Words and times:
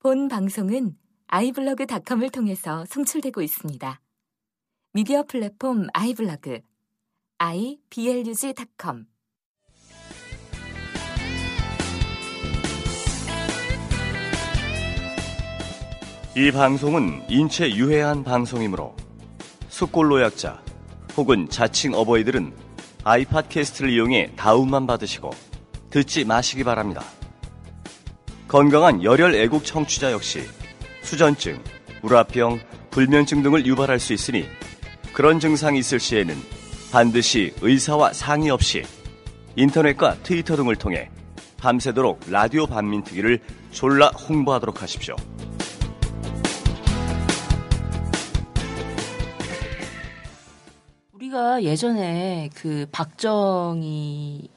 본 0.00 0.28
방송은 0.28 0.96
아이블로그닷컴을 1.26 2.30
통해서 2.30 2.84
송출되고 2.86 3.42
있습니다. 3.42 4.00
미디어 4.92 5.24
플랫폼 5.24 5.88
아이블로그 5.92 6.60
iblog.com 7.38 9.06
이 16.36 16.52
방송은 16.52 17.24
인체 17.28 17.68
유해한 17.68 18.22
방송이므로 18.22 18.94
숙골노약자 19.68 20.62
혹은 21.16 21.48
자칭 21.48 21.94
어버이들은 21.94 22.52
아이팟캐스트를 23.02 23.90
이용해 23.90 24.34
다운만 24.36 24.86
받으시고 24.86 25.30
듣지 25.90 26.24
마시기 26.24 26.62
바랍니다. 26.62 27.02
건강한 28.48 29.04
열혈 29.04 29.34
애국 29.34 29.62
청취자 29.66 30.10
역시 30.10 30.40
수전증, 31.02 31.62
우라병, 32.02 32.58
불면증 32.90 33.42
등을 33.42 33.66
유발할 33.66 34.00
수 34.00 34.14
있으니 34.14 34.46
그런 35.12 35.38
증상이 35.38 35.78
있을 35.78 36.00
시에는 36.00 36.34
반드시 36.90 37.52
의사와 37.60 38.14
상의 38.14 38.48
없이 38.48 38.84
인터넷과 39.54 40.14
트위터 40.22 40.56
등을 40.56 40.76
통해 40.76 41.10
밤새도록 41.58 42.20
라디오 42.30 42.66
반민특위를 42.66 43.40
졸라 43.70 44.08
홍보하도록 44.08 44.80
하십시오. 44.80 45.14
우리가 51.12 51.62
예전에 51.62 52.48
그 52.54 52.86
박정희의 52.92 54.48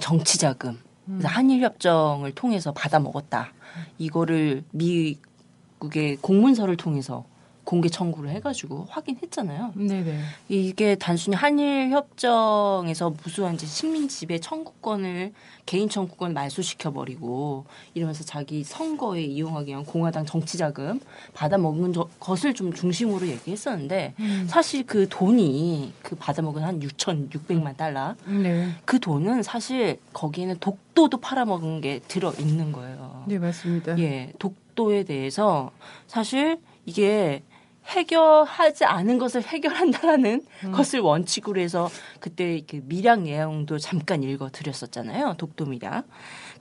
정치자금 0.00 0.80
그래서 1.06 1.28
한일 1.28 1.62
협정을 1.62 2.32
통해서 2.32 2.72
받아 2.72 2.98
먹었다. 2.98 3.52
이거를 3.98 4.64
미국의 4.70 6.16
공문서를 6.20 6.76
통해서 6.76 7.24
공개 7.64 7.88
청구를 7.88 8.30
해가지고 8.30 8.86
확인했잖아요. 8.90 9.72
네네. 9.74 10.20
이게 10.48 10.94
단순히 10.96 11.36
한일 11.36 11.90
협정에서 11.90 13.10
무수한 13.22 13.54
이제 13.54 13.66
식민 13.66 14.08
지배 14.08 14.40
청구권을 14.40 15.32
개인 15.64 15.88
청구권 15.88 16.34
말소시켜 16.34 16.92
버리고 16.92 17.66
이러면서 17.94 18.24
자기 18.24 18.64
선거에 18.64 19.22
이용하기 19.22 19.70
위한 19.70 19.84
공화당 19.84 20.26
정치 20.26 20.58
자금 20.58 21.00
받아 21.34 21.56
먹은 21.56 21.94
것을 22.18 22.52
좀 22.52 22.72
중심으로 22.72 23.28
얘기했었는데 23.28 24.14
음. 24.18 24.46
사실 24.48 24.84
그 24.84 25.08
돈이 25.08 25.92
그 26.02 26.16
받아 26.16 26.42
먹은 26.42 26.62
한 26.62 26.80
6,600만 26.80 27.76
달러 27.76 28.16
네. 28.26 28.70
그 28.84 28.98
돈은 28.98 29.44
사실 29.44 30.00
거기에는 30.12 30.56
독도도 30.58 31.20
팔아먹은 31.20 31.80
게 31.80 32.00
들어 32.08 32.32
있는 32.38 32.72
거예요. 32.72 33.24
네 33.28 33.38
맞습니다. 33.38 33.96
예, 33.98 34.32
독도에 34.40 35.04
대해서 35.04 35.70
사실 36.08 36.58
이게 36.86 37.42
해결하지 37.86 38.84
않은 38.84 39.18
것을 39.18 39.42
해결한다라는 39.42 40.44
음. 40.64 40.72
것을 40.72 41.00
원칙으로 41.00 41.60
해서 41.60 41.90
그때 42.20 42.62
그 42.66 42.80
밀약 42.84 43.22
내용도 43.22 43.78
잠깐 43.78 44.22
읽어 44.22 44.50
드렸었잖아요. 44.50 45.34
독도 45.38 45.66
밀약. 45.66 46.06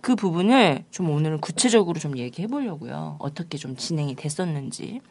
그 0.01 0.15
부분을 0.15 0.83
좀 0.91 1.09
오늘은 1.09 1.41
구체적으로 1.41 1.99
좀 1.99 2.17
얘기해 2.17 2.47
보려고요. 2.47 3.17
어떻게 3.19 3.57
좀 3.57 3.75
진행이 3.75 4.15
됐었는지. 4.15 5.01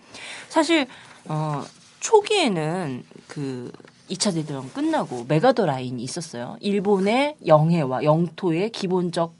사실 0.48 0.86
어 1.26 1.62
초기에는 2.00 3.04
그 3.28 3.70
2차 4.10 4.34
대전 4.34 4.72
끝나고 4.72 5.26
메가더 5.28 5.66
라인이 5.66 6.02
있었어요. 6.02 6.56
일본의 6.60 7.36
영해와 7.46 8.02
영토의 8.02 8.70
기본적 8.70 9.34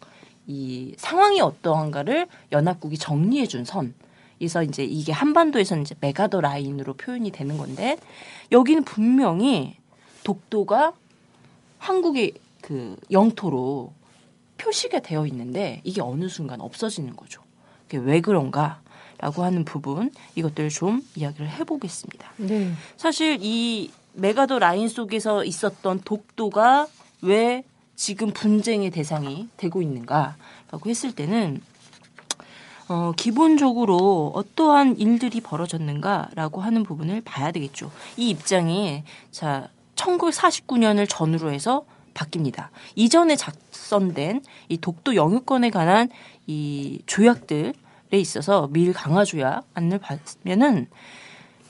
이 0.47 0.95
상황이 0.97 1.41
어떠한가를 1.41 2.29
연합국이 2.53 2.97
정리해 2.97 3.47
준 3.47 3.65
선. 3.65 3.95
그래서 4.41 4.63
이제 4.63 4.83
이게 4.83 5.13
한반도에서는 5.13 5.83
이제 5.83 5.95
메가더 6.01 6.41
라인으로 6.41 6.95
표현이 6.95 7.31
되는 7.31 7.59
건데 7.59 7.99
여기는 8.51 8.85
분명히 8.85 9.77
독도가 10.25 10.95
한국의 11.79 12.33
그 12.63 12.97
영토로 13.11 13.93
표시가 14.57 15.01
되어 15.01 15.27
있는데 15.27 15.83
이게 15.85 16.01
어느 16.01 16.29
순간 16.29 16.63
없어지는 16.63 17.17
거죠. 17.17 17.43
그게 17.83 17.99
왜 17.99 18.23
그런가 18.23 18.81
라고 19.19 19.45
하는 19.45 19.67
부분 19.67 20.11
이것들을 20.35 20.71
좀 20.71 21.03
이야기를 21.15 21.51
해보겠습니다. 21.51 22.33
네. 22.39 22.73
사실 22.97 23.39
이 23.43 23.91
메가더 24.15 24.59
라인 24.59 24.89
속에서 24.89 25.45
있었던 25.45 26.01
독도가 26.03 26.87
왜 27.21 27.63
지금 27.95 28.31
분쟁의 28.31 28.91
대상이 28.91 29.51
되고 29.59 29.83
있는가라고 29.83 30.89
했을 30.89 31.13
때는 31.13 31.61
어, 32.91 33.13
기본적으로 33.17 34.33
어떠한 34.35 34.97
일들이 34.99 35.41
벌어졌는가라고 35.41 36.61
하는 36.61 36.83
부분을 36.83 37.21
봐야 37.21 37.53
되겠죠. 37.53 37.93
이 38.17 38.31
입장이 38.31 39.05
자 39.31 39.69
1949년을 39.95 41.09
전후로 41.09 41.53
해서 41.53 41.85
바뀝니다. 42.15 42.67
이전에 42.97 43.37
작성된 43.37 44.43
이 44.69 44.79
독도 44.79 45.15
영유권에 45.15 45.71
관한 45.71 46.09
이 46.49 47.01
조약들에 47.07 47.73
있어서 48.11 48.69
밀 48.73 48.93
강화 48.93 49.25
조약 49.25 49.63
안을 49.75 49.99
봤면은 49.99 50.89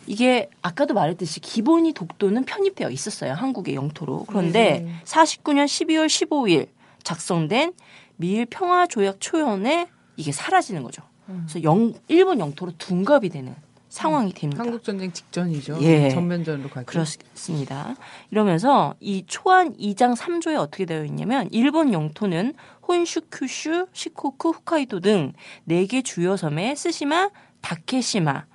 이게 0.06 0.48
아까도 0.62 0.94
말했듯이 0.94 1.41
기본이 1.41 1.92
독도는 1.92 2.47
편입되어 2.47 2.88
있었어요. 2.88 3.34
한국의 3.34 3.75
영토로. 3.75 4.25
그런데 4.26 4.81
네. 4.87 4.94
49년 5.04 5.66
12월 5.66 6.06
15일 6.06 6.69
작성된 7.02 7.75
밀 8.16 8.47
평화 8.47 8.87
조약 8.87 9.20
초연에 9.20 9.87
이게 10.16 10.32
사라지는 10.32 10.82
거죠. 10.82 11.09
그래서 11.46 11.62
영, 11.62 11.92
일본 12.08 12.41
영토로 12.41 12.72
둔갑이 12.78 13.28
되는 13.28 13.54
상황이 13.88 14.32
됩니다. 14.32 14.62
한국 14.62 14.84
전쟁 14.84 15.12
직전이죠. 15.12 15.78
예. 15.82 16.10
전면전으로 16.10 16.68
가죠. 16.70 16.86
그렇습니다. 16.86 17.96
이러면서 18.30 18.94
이 19.00 19.24
초안 19.26 19.74
2장 19.76 20.16
3조에 20.16 20.56
어떻게 20.56 20.84
되어 20.84 21.04
있냐면 21.04 21.48
일본 21.50 21.92
영토는 21.92 22.54
혼슈, 22.86 23.22
큐슈, 23.30 23.88
시코쿠, 23.92 24.50
홋카이도 24.50 25.00
등 25.00 25.32
4개 25.69 26.04
주요 26.04 26.36
섬에 26.36 26.76
스시마, 26.76 27.30
다케시마, 27.60 28.46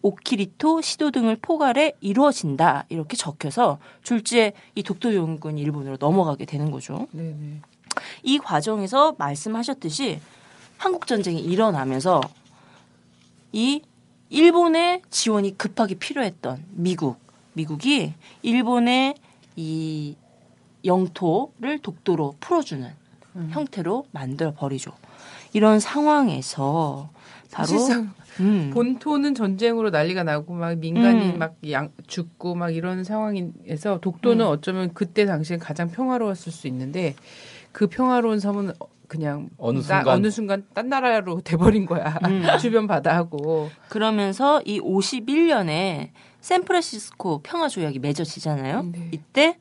오키리토, 0.00 0.80
시도 0.80 1.10
등을 1.10 1.36
포괄해 1.40 1.92
이루어진다. 2.00 2.86
이렇게 2.88 3.16
적혀서 3.16 3.78
졸지에 4.02 4.52
이 4.74 4.82
독도 4.82 5.14
용군이 5.14 5.60
일본으로 5.60 5.96
넘어가게 6.00 6.44
되는 6.46 6.70
거죠. 6.70 7.06
네네. 7.12 7.60
이 8.22 8.38
과정에서 8.38 9.14
말씀하셨듯이 9.18 10.20
한국 10.82 11.06
전쟁이 11.06 11.40
일어나면서 11.40 12.20
이 13.52 13.82
일본의 14.30 15.02
지원이 15.10 15.56
급하게 15.56 15.94
필요했던 15.94 16.64
미국, 16.70 17.20
미국이 17.52 18.14
일본의 18.42 19.14
이 19.54 20.16
영토를 20.84 21.78
독도로 21.78 22.34
풀어주는 22.40 22.90
음. 23.36 23.48
형태로 23.52 24.06
만들어 24.10 24.54
버리죠. 24.54 24.90
이런 25.52 25.78
상황에서 25.78 27.10
바로 27.52 27.68
음. 28.40 28.72
본토는 28.74 29.36
전쟁으로 29.36 29.90
난리가 29.90 30.24
나고 30.24 30.52
막 30.52 30.76
민간이 30.78 31.34
음. 31.34 31.38
막 31.38 31.54
양, 31.70 31.90
죽고 32.08 32.56
막 32.56 32.74
이런 32.74 33.04
상황에서 33.04 34.00
독도는 34.00 34.44
음. 34.44 34.50
어쩌면 34.50 34.92
그때 34.94 35.26
당시에 35.26 35.58
가장 35.58 35.92
평화로웠을 35.92 36.50
수 36.50 36.66
있는데 36.66 37.14
그 37.70 37.86
평화로운 37.86 38.40
섬은 38.40 38.72
그냥 39.12 39.50
어느 39.58 39.82
순간 39.82 40.08
어느 40.08 40.30
순간 40.30 40.64
딴 40.72 40.88
나라로 40.88 41.42
돼버린 41.44 41.84
거야 41.84 42.18
음. 42.24 42.46
주변 42.58 42.86
바다하고 42.86 43.68
그러면서 43.90 44.62
이 44.64 44.80
51년에 44.80 46.08
샌프란시스코 46.40 47.40
평화 47.42 47.68
조약이 47.68 47.98
맺어지잖아요. 47.98 48.82
네. 48.90 49.10
이때 49.12 49.58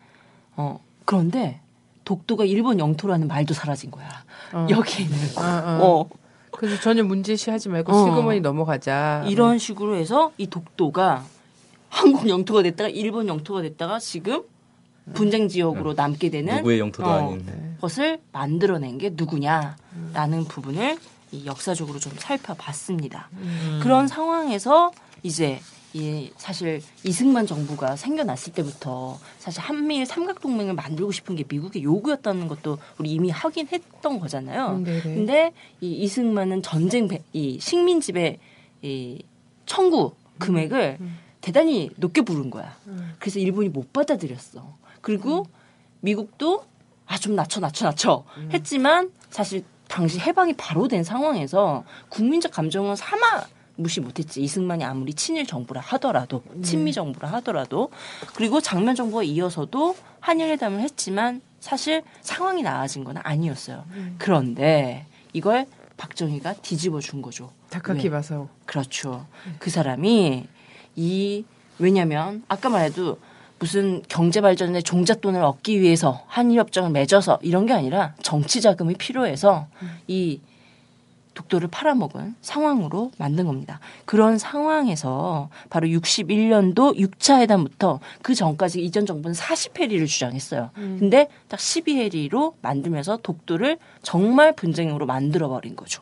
어 0.56 0.79
그런데 1.03 1.59
독도가 2.06 2.45
일본 2.45 2.79
영토라는 2.79 3.28
말도 3.28 3.53
사라진 3.53 3.91
거야. 3.91 4.07
어. 4.53 4.67
여기는 4.69 5.11
어, 5.38 5.41
어. 5.44 5.85
어. 5.85 6.09
그래서 6.51 6.81
전혀 6.81 7.03
문제시하지 7.03 7.67
말고 7.67 7.91
어. 7.91 8.06
슬그머니 8.06 8.40
넘어가자. 8.40 9.26
이런 9.28 9.58
식으로 9.58 9.97
해서 9.97 10.31
이 10.37 10.47
독도가 10.47 11.26
한국 11.90 12.29
영토가 12.29 12.64
됐다가 12.64 12.90
일본 12.90 13.28
영토가 13.28 13.61
됐다가 13.61 13.99
지금 13.99 14.43
분쟁 15.13 15.47
지역으로 15.47 15.91
네. 15.91 16.02
남게 16.02 16.29
되는 16.29 16.58
누구의 16.58 16.79
영토도 16.79 17.09
어, 17.09 17.13
아닌 17.13 17.46
네. 17.46 17.75
것을 17.81 18.19
만들어낸 18.31 18.97
게 18.97 19.11
누구냐라는 19.13 20.46
부분을 20.47 20.97
이 21.31 21.46
역사적으로 21.46 21.99
좀 21.99 22.13
살펴봤습니다. 22.17 23.29
음. 23.34 23.79
그런 23.81 24.08
상황에서 24.08 24.91
이제 25.23 25.59
이 25.93 26.31
사실 26.37 26.81
이승만 27.03 27.46
정부가 27.46 27.97
생겨났을 27.97 28.53
때부터 28.53 29.19
사실 29.40 29.61
한미일 29.61 30.05
삼각 30.05 30.40
동맹을 30.40 30.73
만들고 30.73 31.11
싶은 31.11 31.35
게 31.35 31.43
미국의 31.47 31.84
요구였다는 31.84 32.47
것도 32.47 32.78
우리 32.97 33.11
이미 33.11 33.29
확인했던 33.29 34.19
거잖아요. 34.19 34.67
음, 34.67 34.84
근데 34.85 35.52
이 35.81 35.91
이승만은 35.91 36.61
전쟁 36.61 37.09
배, 37.09 37.22
이 37.34 37.59
식민 37.59 37.99
지배 37.99 38.40
이 38.81 39.22
청구 39.66 40.14
금액을 40.40 40.97
음, 41.02 41.05
음. 41.05 41.17
대단히 41.41 41.90
높게 41.97 42.22
부른 42.22 42.49
거야. 42.49 42.78
음. 42.87 43.14
그래서 43.19 43.40
일본이 43.40 43.67
못 43.67 43.91
받아들였어. 43.91 44.78
그리고 45.02 45.46
미국도 46.02 46.66
아 47.08 47.18
좀 47.18 47.36
낮춰 47.36 47.59
낮춰 47.59 47.86
낮춰 47.86 48.24
음. 48.38 48.50
했지만 48.53 49.12
사실 49.30 49.66
당시 49.90 50.20
해방이 50.20 50.53
바로 50.53 50.88
된 50.88 51.03
상황에서 51.03 51.84
국민적 52.08 52.52
감정은 52.52 52.96
사마 52.96 53.44
무시 53.76 54.00
못했지 54.00 54.42
이승만이 54.42 54.86
아무리 54.86 55.14
친일 55.14 55.46
정부라 55.46 55.82
하더라도 55.82 56.42
친미 56.64 56.94
정부라 56.94 57.30
하더라도 57.34 57.90
그리고 58.36 58.62
장면 58.62 58.96
정부가 58.96 59.24
이어서도 59.24 59.96
한일 60.22 60.50
회담을 60.52 60.80
했지만 60.82 61.42
사실 61.59 62.03
상황이 62.22 62.62
나아진 62.62 63.03
건 63.03 63.18
아니었어요. 63.18 63.84
그런데 64.18 65.06
이걸 65.34 65.66
박정희가 65.98 66.53
뒤집어 66.56 67.00
준 67.02 67.22
거죠. 67.22 67.52
다카키 67.70 68.06
왜? 68.06 68.09
마사오. 68.09 68.48
그렇죠. 68.66 69.26
그 69.59 69.70
사람이 69.70 70.48
이 70.96 71.46
왜냐면 71.80 72.44
아까 72.48 72.70
말해도 72.70 73.20
무슨 73.61 74.02
경제 74.08 74.41
발전에 74.41 74.81
종잣돈을 74.81 75.43
얻기 75.43 75.81
위해서 75.81 76.23
한일 76.25 76.58
협정을 76.58 76.90
맺어서 76.90 77.37
이런 77.43 77.67
게 77.67 77.73
아니라 77.73 78.16
정치 78.23 78.59
자금이 78.59 78.96
필요해서 78.96 79.67
이 80.08 80.41
독도를 81.35 81.67
팔아먹은 81.69 82.35
상황으로 82.41 83.11
만든 83.19 83.46
겁니다. 83.46 83.79
그런 84.05 84.40
상황에서 84.40 85.49
바로 85.69 85.87
61년도 85.87 86.97
6차 86.97 87.40
회담부터 87.41 87.99
그 88.23 88.34
전까지 88.34 88.84
이전 88.84 89.05
정부는 89.05 89.35
40해리를 89.35 90.07
주장했어요. 90.07 90.72
근데 90.73 91.28
딱 91.47 91.59
12해리로 91.59 92.55
만들면서 92.64 93.17
독도를 93.17 93.78
정말 94.02 94.55
분쟁으로 94.55 95.05
만들어 95.05 95.49
버린 95.49 95.75
거죠. 95.75 96.02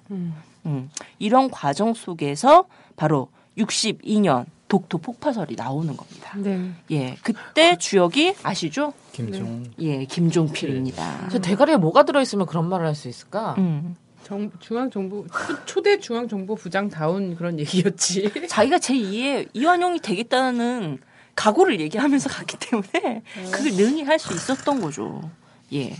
음, 0.66 0.90
이런 1.20 1.52
과정 1.52 1.94
속에서 1.94 2.68
바로 2.96 3.28
62년 3.58 4.46
독도 4.70 5.00
폭파설이 5.00 5.56
나오는 5.58 5.98
겁니다. 5.98 6.34
네. 6.38 6.72
예, 6.92 7.18
그때 7.22 7.76
주역이 7.78 8.36
아시죠? 8.44 8.94
김종. 9.12 9.66
예, 9.80 10.06
김종필입니다. 10.06 11.28
저 11.30 11.40
대가리에 11.40 11.76
뭐가 11.76 12.04
들어있으면 12.04 12.46
그런 12.46 12.70
말을 12.70 12.86
할 12.86 12.96
수 12.96 13.10
있을까? 13.10 13.56
음. 13.58 13.96
정, 14.24 14.52
중앙정부 14.60 15.26
초- 15.48 15.66
초대 15.66 16.00
중앙정보부장 16.00 16.90
다운 16.90 17.36
그런 17.36 17.60
얘기였지. 17.60 18.32
자기가 18.48 18.78
제2의 18.78 19.50
이완용이 19.54 20.00
되겠다는 20.00 21.00
각오를 21.36 21.80
얘기하면서 21.80 22.30
갔기 22.30 22.58
때문에 22.60 23.24
그걸 23.52 23.72
능히 23.72 24.04
할 24.04 24.20
수 24.20 24.34
있었던 24.34 24.82
거죠. 24.82 25.30
예. 25.74 25.94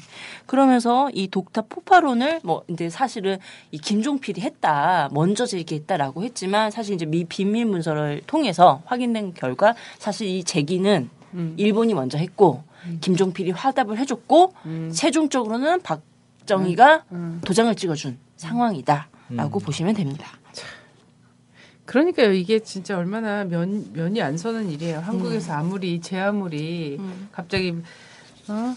그러면서 0.46 1.10
이 1.14 1.28
독타 1.28 1.64
폭파론을 1.64 2.42
뭐 2.44 2.64
이제 2.68 2.90
사실은 2.90 3.38
이 3.72 3.78
김종필이 3.78 4.42
했다, 4.42 5.10
먼저 5.12 5.46
제기했다라고 5.46 6.24
했지만 6.24 6.72
사실 6.72 6.96
이제 6.96 7.06
미 7.06 7.26
비밀 7.26 7.66
문서를 7.66 8.22
통해서 8.26 8.82
확인된 8.86 9.34
결과 9.34 9.76
사실 10.00 10.28
이 10.28 10.44
제기는 10.44 11.10
음. 11.36 11.54
일본이 11.58 11.94
먼저 11.94 12.18
했고 12.18 12.64
김종필이 13.02 13.52
화답을 13.52 13.98
해줬고 13.98 14.54
음. 14.66 14.92
최종적으로는 14.94 15.82
박정희가 15.82 17.06
음. 17.12 17.42
도장을 17.46 17.74
찍어준 17.76 18.18
상황이다라고 18.38 19.60
음. 19.60 19.64
보시면 19.64 19.96
됩니다. 19.96 20.28
그러니까요. 21.86 22.34
이게 22.34 22.60
진짜 22.60 22.98
얼마나 22.98 23.44
면, 23.46 23.92
면이 23.94 24.22
안 24.22 24.38
서는 24.38 24.70
일이에요. 24.70 25.00
한국에서 25.00 25.54
아무리 25.54 26.00
제 26.02 26.20
아무리 26.20 26.98
음. 27.00 27.30
갑자기 27.32 27.76
어? 28.48 28.76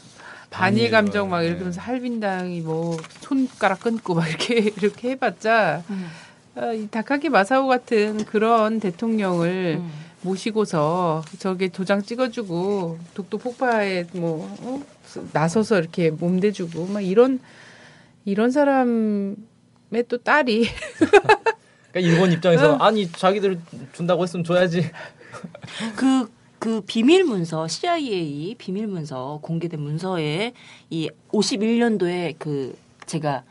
반일 0.52 0.90
감정 0.90 1.30
막 1.30 1.40
네. 1.40 1.46
이렇게 1.46 1.60
하면서 1.60 1.80
할빈당이 1.80 2.60
뭐 2.60 2.96
손가락 3.20 3.80
끊고 3.80 4.14
막 4.14 4.28
이렇게 4.28 4.58
이렇게 4.76 5.10
해봤자 5.10 5.82
음. 5.90 6.06
아, 6.54 6.72
이 6.72 6.86
다카키 6.88 7.30
마사오 7.30 7.66
같은 7.66 8.24
그런 8.26 8.78
대통령을 8.78 9.78
음. 9.80 9.90
모시고서 10.20 11.24
저게 11.38 11.68
도장 11.68 12.02
찍어주고 12.02 12.98
독도 13.14 13.38
폭파에 13.38 14.04
뭐 14.12 14.46
어? 14.60 14.82
나서서 15.32 15.80
이렇게 15.80 16.10
몸대주고 16.10 16.86
막 16.86 17.00
이런 17.00 17.40
이런 18.24 18.50
사람의 18.52 20.04
또 20.08 20.18
딸이 20.18 20.68
그러니까 21.92 22.12
일본 22.12 22.32
입장에서 22.32 22.74
응. 22.74 22.82
아니 22.82 23.10
자기들 23.10 23.60
준다고 23.92 24.22
했으면 24.22 24.44
줘야지. 24.44 24.90
그, 25.96 26.30
그 26.62 26.80
비밀 26.86 27.24
문서, 27.24 27.66
CIA 27.66 28.54
비밀 28.56 28.86
문서, 28.86 29.40
공개된 29.42 29.80
문서에 29.80 30.52
이 30.90 31.10
51년도에 31.32 32.36
그 32.38 32.78
제가 33.06 33.42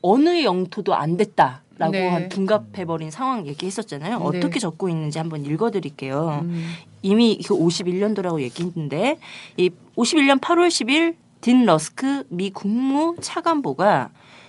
어느 0.00 0.42
영토도 0.44 0.94
안 0.94 1.18
됐다 1.18 1.60
라고 1.76 1.92
네. 1.92 2.08
한 2.08 2.30
둔갑해버린 2.30 3.10
상황 3.10 3.46
얘기했었잖아요. 3.46 4.18
네. 4.18 4.24
어떻게 4.24 4.58
적고 4.60 4.88
있는지 4.88 5.18
한번 5.18 5.44
읽어드릴게요. 5.44 6.40
음. 6.44 6.72
이미 7.02 7.38
그 7.46 7.54
51년도라고 7.54 8.40
얘기했는데 8.40 9.18
이 9.58 9.68
51년 9.98 10.40
8월 10.40 10.68
10일 10.68 11.16
딘 11.42 11.66
러스크 11.66 12.24
미 12.30 12.48
국무 12.48 13.16
차관보가 13.20 14.08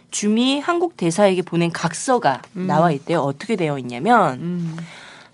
주미 0.09 0.61
한국 0.61 0.95
대사에게 0.95 1.41
보낸 1.41 1.69
각서가 1.69 2.43
음. 2.55 2.65
나와 2.65 2.93
있대요. 2.93 3.19
어떻게 3.19 3.57
되어 3.57 3.77
있냐면 3.77 4.39
음. 4.39 4.77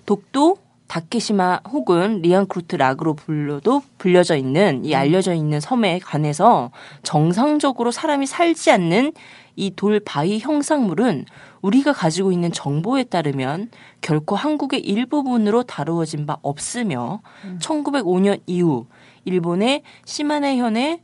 독도 0.08 0.65
다케시마 0.88 1.62
혹은 1.72 2.22
Liancourt 2.22 2.76
Rock으로 2.76 3.16
불려도 3.16 3.82
불려져 3.98 4.36
있는 4.36 4.86
이 4.86 4.96
알려져 4.96 5.34
있는 5.34 5.60
섬에 5.60 6.00
관해서 6.00 6.72
정상적으로 7.04 7.92
사람이 7.92 8.26
살지 8.28 8.72
않는 8.72 9.14
이 9.58 9.72
돌 9.76 10.00
바위 10.00 10.40
형상물은 10.40 11.26
우리가 11.62 11.94
가지고 11.94 12.32
있는 12.32 12.52
정보에 12.52 13.06
따르면 13.06 13.70
결코 14.02 14.36
한국의 14.36 14.82
일부분으로 14.82 15.64
다루어진 15.64 16.26
바 16.26 16.38
없으며 16.42 17.22
1905년 17.60 18.42
이후 18.46 18.86
일본의 19.24 19.82
시마네현의 20.06 21.02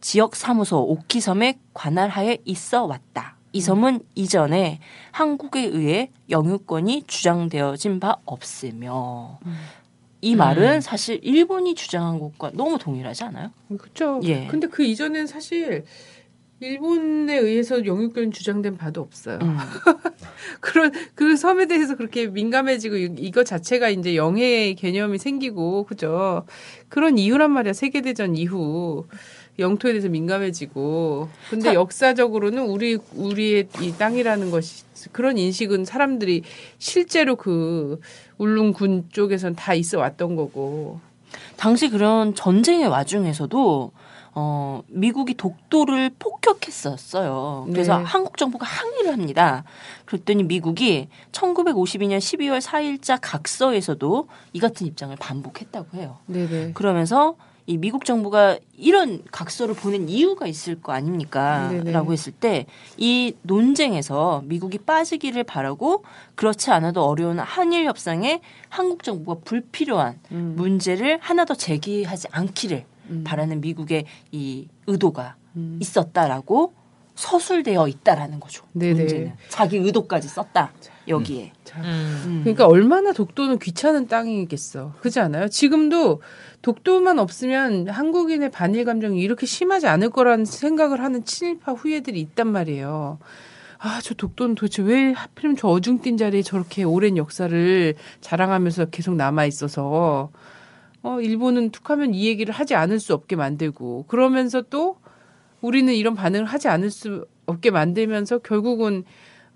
지역 0.00 0.36
사무소 0.36 0.82
오키섬에 0.82 1.58
관할하에 1.74 2.38
있어 2.44 2.84
왔다. 2.84 3.35
이 3.56 3.60
섬은 3.62 4.00
이전에 4.14 4.80
한국에 5.12 5.62
의해 5.64 6.10
영유권이 6.28 7.04
주장되어진 7.06 8.00
바 8.00 8.16
없으며 8.26 9.38
이 10.20 10.36
말은 10.36 10.82
사실 10.82 11.20
일본이 11.22 11.74
주장한 11.74 12.18
것과 12.18 12.50
너무 12.52 12.78
동일하지 12.78 13.24
않아요? 13.24 13.50
그렇죠. 13.78 14.20
예. 14.24 14.46
근데 14.46 14.66
그 14.66 14.84
이전엔 14.84 15.26
사실 15.26 15.84
일본에 16.60 17.36
의해서 17.36 17.84
영유권 17.84 18.32
주장된 18.32 18.76
바도 18.76 19.00
없어요. 19.00 19.38
음. 19.42 19.56
그런 20.60 20.92
그 21.14 21.36
섬에 21.36 21.66
대해서 21.66 21.96
그렇게 21.96 22.26
민감해지고 22.26 22.96
이- 22.96 23.14
이거 23.18 23.42
자체가 23.44 23.88
이제 23.90 24.16
영해 24.16 24.74
개념이 24.74 25.18
생기고 25.18 25.84
그죠? 25.84 26.44
그런 26.88 27.16
이유란 27.18 27.50
말이야. 27.52 27.72
세계 27.72 28.00
대전 28.02 28.36
이후 28.36 29.06
영토에 29.58 29.92
대해서 29.92 30.08
민감해지고 30.08 31.28
근데 31.50 31.70
사- 31.70 31.74
역사적으로는 31.74 32.66
우리 32.66 32.98
우리의 33.14 33.68
이 33.80 33.92
땅이라는 33.92 34.50
것이 34.50 34.84
그런 35.12 35.38
인식은 35.38 35.84
사람들이 35.84 36.42
실제로 36.78 37.36
그 37.36 38.00
울릉군 38.38 39.08
쪽에선 39.12 39.54
다 39.54 39.74
있어 39.74 39.98
왔던 39.98 40.36
거고. 40.36 41.00
당시 41.56 41.88
그런 41.88 42.34
전쟁의 42.34 42.86
와중에서도 42.88 43.92
어, 44.38 44.82
미국이 44.88 45.32
독도를 45.34 46.10
폭격했었어요. 46.18 47.66
그래서 47.70 47.98
네. 47.98 48.04
한국 48.04 48.36
정부가 48.36 48.66
항의를 48.66 49.12
합니다. 49.12 49.64
그랬더니 50.04 50.42
미국이 50.42 51.08
1952년 51.32 52.18
12월 52.18 52.60
4일자 52.60 53.18
각서에서도 53.22 54.28
이 54.52 54.60
같은 54.60 54.86
입장을 54.86 55.16
반복했다고 55.18 55.96
해요. 55.96 56.18
네네. 56.26 56.72
그러면서 56.74 57.36
이 57.66 57.76
미국 57.78 58.04
정부가 58.04 58.58
이런 58.76 59.22
각서를 59.32 59.74
보낸 59.74 60.08
이유가 60.08 60.46
있을 60.46 60.80
거 60.80 60.92
아닙니까? 60.92 61.68
네네. 61.70 61.90
라고 61.92 62.12
했을 62.12 62.32
때 62.32 62.66
이 62.96 63.34
논쟁에서 63.42 64.42
미국이 64.44 64.78
빠지기를 64.78 65.44
바라고 65.44 66.04
그렇지 66.34 66.70
않아도 66.70 67.04
어려운 67.04 67.38
한일 67.38 67.86
협상에 67.86 68.40
한국 68.68 69.02
정부가 69.02 69.40
불필요한 69.44 70.18
음. 70.32 70.54
문제를 70.56 71.18
하나 71.20 71.44
더 71.44 71.54
제기하지 71.54 72.28
않기를 72.30 72.84
음. 73.10 73.24
바라는 73.24 73.60
미국의 73.60 74.04
이 74.32 74.68
의도가 74.86 75.36
음. 75.56 75.78
있었다라고 75.80 76.74
서술되어 77.16 77.88
있다라는 77.88 78.38
거죠. 78.38 78.64
네네. 78.72 78.94
문제는 78.94 79.32
자기 79.48 79.78
의도까지 79.78 80.28
썼다 80.28 80.72
여기에. 81.08 81.52
자, 81.64 81.80
음. 81.80 82.40
그러니까 82.44 82.66
얼마나 82.66 83.12
독도는 83.12 83.58
귀찮은 83.58 84.06
땅이겠어. 84.06 84.92
그렇지 85.00 85.20
않아요? 85.20 85.48
지금도 85.48 86.20
독도만 86.62 87.18
없으면 87.18 87.88
한국인의 87.88 88.50
반일 88.50 88.84
감정이 88.84 89.20
이렇게 89.20 89.46
심하지 89.46 89.86
않을 89.86 90.10
거라는 90.10 90.44
생각을 90.44 91.02
하는 91.02 91.24
친일파 91.24 91.72
후예들이 91.72 92.20
있단 92.20 92.48
말이에요. 92.48 93.18
아, 93.78 94.00
저 94.02 94.14
독도는 94.14 94.54
도대체 94.54 94.82
왜 94.82 95.12
하필이면 95.12 95.56
저 95.56 95.68
어중뛴 95.68 96.16
자리에 96.16 96.42
저렇게 96.42 96.82
오랜 96.82 97.16
역사를 97.16 97.94
자랑하면서 98.20 98.86
계속 98.86 99.14
남아 99.16 99.46
있어서 99.46 100.30
어, 101.02 101.20
일본은 101.20 101.70
툭 101.70 101.88
하면 101.90 102.14
이 102.14 102.26
얘기를 102.26 102.52
하지 102.52 102.74
않을 102.74 102.98
수 103.00 103.14
없게 103.14 103.36
만들고 103.36 104.06
그러면서 104.08 104.62
또 104.62 104.96
우리는 105.66 105.92
이런 105.92 106.14
반응을 106.14 106.46
하지 106.46 106.68
않을 106.68 106.92
수 106.92 107.26
없게 107.46 107.70
만들면서 107.72 108.38
결국은 108.38 109.04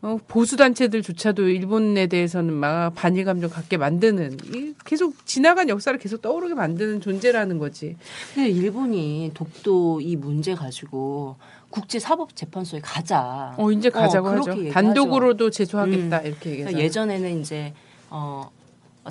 어, 0.02 0.18
보수 0.26 0.56
단체들조차도 0.56 1.48
일본에 1.48 2.06
대해서는 2.06 2.54
막 2.54 2.94
반일 2.94 3.24
감정 3.26 3.48
갖게 3.50 3.76
만드는 3.76 4.38
이 4.52 4.74
계속 4.84 5.24
지나간 5.24 5.68
역사를 5.68 5.96
계속 5.98 6.22
떠오르게 6.22 6.54
만드는 6.54 7.00
존재라는 7.00 7.58
거지. 7.58 7.96
근데 8.34 8.48
일본이 8.48 9.30
독도 9.34 10.00
이 10.00 10.16
문제 10.16 10.54
가지고 10.54 11.36
국제사법재판소에 11.68 12.80
가자. 12.80 13.54
어 13.56 13.70
이제 13.70 13.90
가자고 13.90 14.28
어, 14.28 14.32
하죠. 14.32 14.50
얘기하죠. 14.52 14.72
단독으로도 14.72 15.50
제소하겠다 15.50 16.20
이렇게 16.22 16.50
얘기해서. 16.50 16.70
그러니까 16.70 16.80
예전에는 16.80 17.40
이제 17.40 17.74
어 18.08 18.50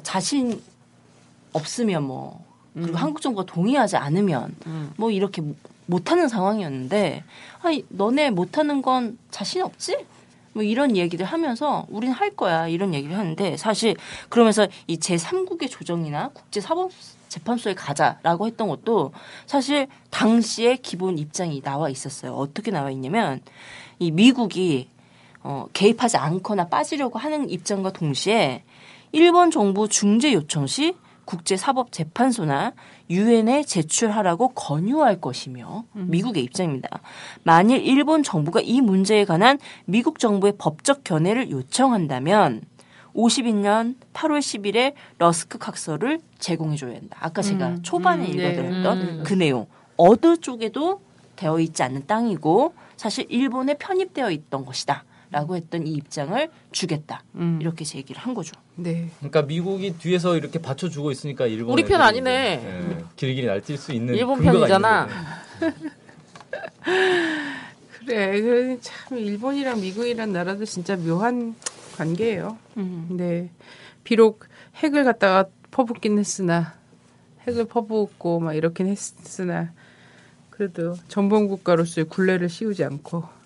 자신 0.03 0.59
없으면 1.53 2.03
뭐 2.03 2.43
그리고 2.73 2.97
한국 2.97 3.21
정부가 3.21 3.45
동의하지 3.45 3.95
않으면 3.95 4.55
음. 4.65 4.91
뭐 4.97 5.11
이렇게 5.11 5.43
못하는 5.89 6.27
상황이었는데 6.27 7.23
아니 7.63 7.83
너네 7.89 8.29
못하는 8.29 8.83
건 8.83 9.17
자신 9.31 9.63
없지? 9.63 10.05
뭐 10.53 10.63
이런 10.63 10.95
얘기를 10.95 11.25
하면서 11.25 11.85
우린 11.89 12.11
할 12.11 12.31
거야 12.31 12.67
이런 12.67 12.93
얘기를 12.93 13.17
하는데 13.17 13.57
사실 13.57 13.95
그러면서 14.29 14.67
이 14.87 14.97
제3국의 14.97 15.69
조정이나 15.69 16.29
국제사법재판소에 16.29 17.73
가자라고 17.73 18.47
했던 18.47 18.67
것도 18.67 19.13
사실 19.47 19.87
당시에 20.11 20.77
기본 20.77 21.17
입장이 21.17 21.61
나와 21.61 21.89
있었어요. 21.89 22.33
어떻게 22.33 22.71
나와 22.71 22.91
있냐면 22.91 23.41
이 23.97 24.11
미국이 24.11 24.89
어, 25.41 25.67
개입하지 25.73 26.17
않거나 26.17 26.67
빠지려고 26.67 27.17
하는 27.17 27.49
입장과 27.49 27.93
동시에 27.93 28.63
일본 29.11 29.49
정부 29.49 29.87
중재 29.87 30.33
요청 30.33 30.67
시 30.67 30.95
국제사법재판소나 31.25 32.73
유엔에 33.09 33.63
제출하라고 33.63 34.49
권유할 34.49 35.19
것이며 35.19 35.85
미국의 35.93 36.43
입장입니다. 36.43 37.01
만일 37.43 37.85
일본 37.85 38.23
정부가 38.23 38.61
이 38.61 38.81
문제에 38.81 39.25
관한 39.25 39.57
미국 39.85 40.19
정부의 40.19 40.53
법적 40.57 41.03
견해를 41.03 41.49
요청한다면 41.49 42.61
52년 43.15 43.95
8월 44.13 44.39
10일에 44.39 44.93
러스크 45.17 45.57
각서를 45.57 46.19
제공해줘야 46.37 46.95
한다. 46.95 47.17
아까 47.19 47.41
제가 47.41 47.77
초반에 47.81 48.27
음, 48.27 48.37
네. 48.37 48.49
읽어드렸던 48.49 49.01
음. 49.01 49.23
그 49.25 49.33
내용. 49.33 49.65
어느 49.97 50.37
쪽에도 50.37 51.01
되어 51.35 51.59
있지 51.59 51.83
않는 51.83 52.05
땅이고 52.05 52.73
사실 52.95 53.25
일본에 53.29 53.73
편입되어 53.73 54.29
있던 54.31 54.65
것이다. 54.65 55.03
라고 55.31 55.55
했던 55.55 55.85
이 55.85 55.93
입장을 55.93 56.49
주겠다. 56.71 57.23
음. 57.35 57.59
이렇게 57.61 57.85
제기를 57.85 58.21
한 58.21 58.33
거죠. 58.33 58.53
네. 58.75 59.09
그러니까 59.19 59.43
미국이 59.43 59.97
뒤에서 59.97 60.35
이렇게 60.35 60.59
받쳐주고 60.59 61.11
있으니까 61.11 61.45
일본 61.45 61.73
우리 61.73 61.83
편 61.83 62.01
아니네. 62.01 62.31
예, 62.31 63.03
길길이 63.15 63.47
날뛸 63.47 63.77
수 63.77 63.91
있는 63.91 64.15
일본 64.15 64.41
편이잖아. 64.41 65.07
그래, 67.99 68.41
그래 68.41 68.77
참 68.81 69.19
일본이랑 69.19 69.81
미국이란 69.81 70.33
나라도 70.33 70.65
진짜 70.65 70.95
묘한 70.95 71.53
관계예요. 71.95 72.57
네, 73.09 73.51
비록 74.03 74.45
핵을 74.77 75.03
갖다가 75.03 75.45
퍼붓긴 75.69 76.17
했으나 76.17 76.73
핵을 77.45 77.65
퍼붓고 77.65 78.39
막 78.39 78.53
이렇긴 78.53 78.87
했으나 78.87 79.71
그래도 80.49 80.95
전범 81.07 81.47
국가로서의 81.47 82.05
굴레를 82.05 82.49
씌우지 82.49 82.83
않고 82.83 83.38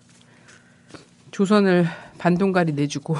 조선을 1.33 1.85
반동가리 2.19 2.73
내주고 2.73 3.15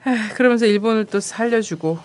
하, 0.00 0.28
그러면서 0.36 0.66
일본을 0.66 1.06
또 1.06 1.20
살려주고 1.20 1.98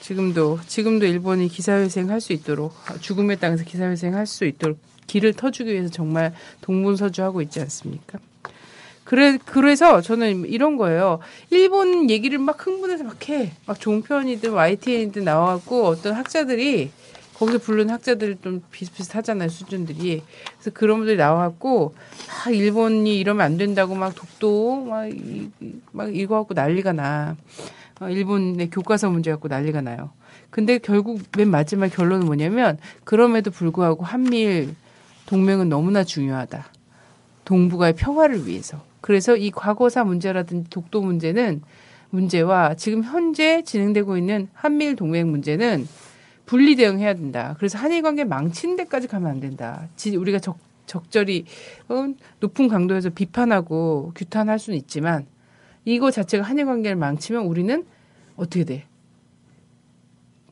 지금도 0.00 0.60
지금도 0.66 1.06
일본이 1.06 1.48
기사회생 1.48 2.10
할 2.10 2.20
수 2.20 2.32
있도록 2.32 2.74
죽음의 3.00 3.38
땅에서 3.38 3.64
기사회생 3.64 4.14
할 4.14 4.26
수 4.26 4.44
있도록 4.46 4.78
길을 5.06 5.34
터주기 5.34 5.70
위해서 5.72 5.90
정말 5.90 6.34
동분서주하고 6.62 7.42
있지 7.42 7.60
않습니까? 7.60 8.18
그래 9.04 9.38
그래서 9.44 10.00
저는 10.00 10.46
이런 10.46 10.76
거예요. 10.76 11.20
일본 11.50 12.10
얘기를 12.10 12.38
막 12.38 12.66
흥분해서 12.66 13.04
막 13.04 13.28
해. 13.28 13.52
막 13.66 13.78
종편이든 13.78 14.52
YTN이든 14.52 15.24
나와갖고 15.24 15.86
어떤 15.86 16.14
학자들이 16.14 16.90
거기서 17.36 17.58
부른 17.58 17.90
학자들 17.90 18.38
좀 18.42 18.62
비슷비슷하잖아요 18.70 19.50
수준들이. 19.50 20.22
그래서 20.54 20.70
그런 20.72 20.98
분들이 20.98 21.16
나와갖고 21.18 21.94
막 22.44 22.54
일본이 22.54 23.18
이러면 23.18 23.44
안 23.44 23.56
된다고 23.58 23.94
막 23.94 24.14
독도 24.14 24.84
막, 24.84 25.06
이- 25.06 25.50
이- 25.60 25.72
막 25.92 26.14
이거 26.16 26.36
갖고 26.38 26.54
난리가 26.54 26.92
나. 26.94 27.36
어, 28.00 28.08
일본의 28.08 28.70
교과서 28.70 29.10
문제 29.10 29.30
갖고 29.30 29.48
난리가 29.48 29.82
나요. 29.82 30.10
근데 30.50 30.78
결국 30.78 31.20
맨 31.36 31.50
마지막 31.50 31.88
결론은 31.88 32.24
뭐냐면 32.26 32.78
그럼에도 33.04 33.50
불구하고 33.50 34.04
한미일 34.04 34.74
동맹은 35.26 35.68
너무나 35.68 36.04
중요하다. 36.04 36.64
동북아의 37.44 37.94
평화를 37.96 38.46
위해서. 38.46 38.82
그래서 39.02 39.36
이 39.36 39.50
과거사 39.50 40.04
문제라든지 40.04 40.70
독도 40.70 41.02
문제는 41.02 41.62
문제와 42.10 42.74
지금 42.74 43.02
현재 43.04 43.62
진행되고 43.62 44.16
있는 44.16 44.48
한미일 44.54 44.96
동맹 44.96 45.30
문제는 45.30 45.86
분리 46.46 46.76
대응해야 46.76 47.14
된다. 47.14 47.54
그래서 47.58 47.76
한일 47.78 48.02
관계 48.02 48.24
망치는 48.24 48.76
데까지 48.76 49.08
가면 49.08 49.30
안 49.30 49.40
된다. 49.40 49.88
지- 49.96 50.16
우리가 50.16 50.38
적, 50.38 50.58
적절히 50.86 51.44
어, 51.88 52.06
높은 52.40 52.68
강도에서 52.68 53.10
비판하고 53.10 54.12
규탄할 54.14 54.58
수는 54.58 54.78
있지만 54.78 55.26
이거 55.84 56.10
자체가 56.10 56.44
한일 56.44 56.66
관계를 56.66 56.96
망치면 56.96 57.44
우리는 57.44 57.84
어떻게 58.36 58.64
돼? 58.64 58.84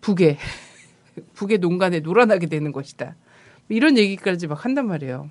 북에 0.00 0.36
북의 1.34 1.58
농간에 1.58 2.00
놀아나게 2.00 2.46
되는 2.46 2.72
것이다. 2.72 3.14
이런 3.68 3.96
얘기까지 3.96 4.46
막 4.48 4.64
한단 4.64 4.86
말이에요. 4.88 5.30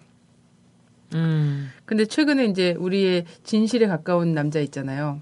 음. 1.13 1.69
근데 1.85 2.05
최근에 2.05 2.45
이제 2.45 2.73
우리의 2.79 3.25
진실에 3.43 3.85
가까운 3.87 4.33
남자 4.33 4.59
있잖아요. 4.61 5.19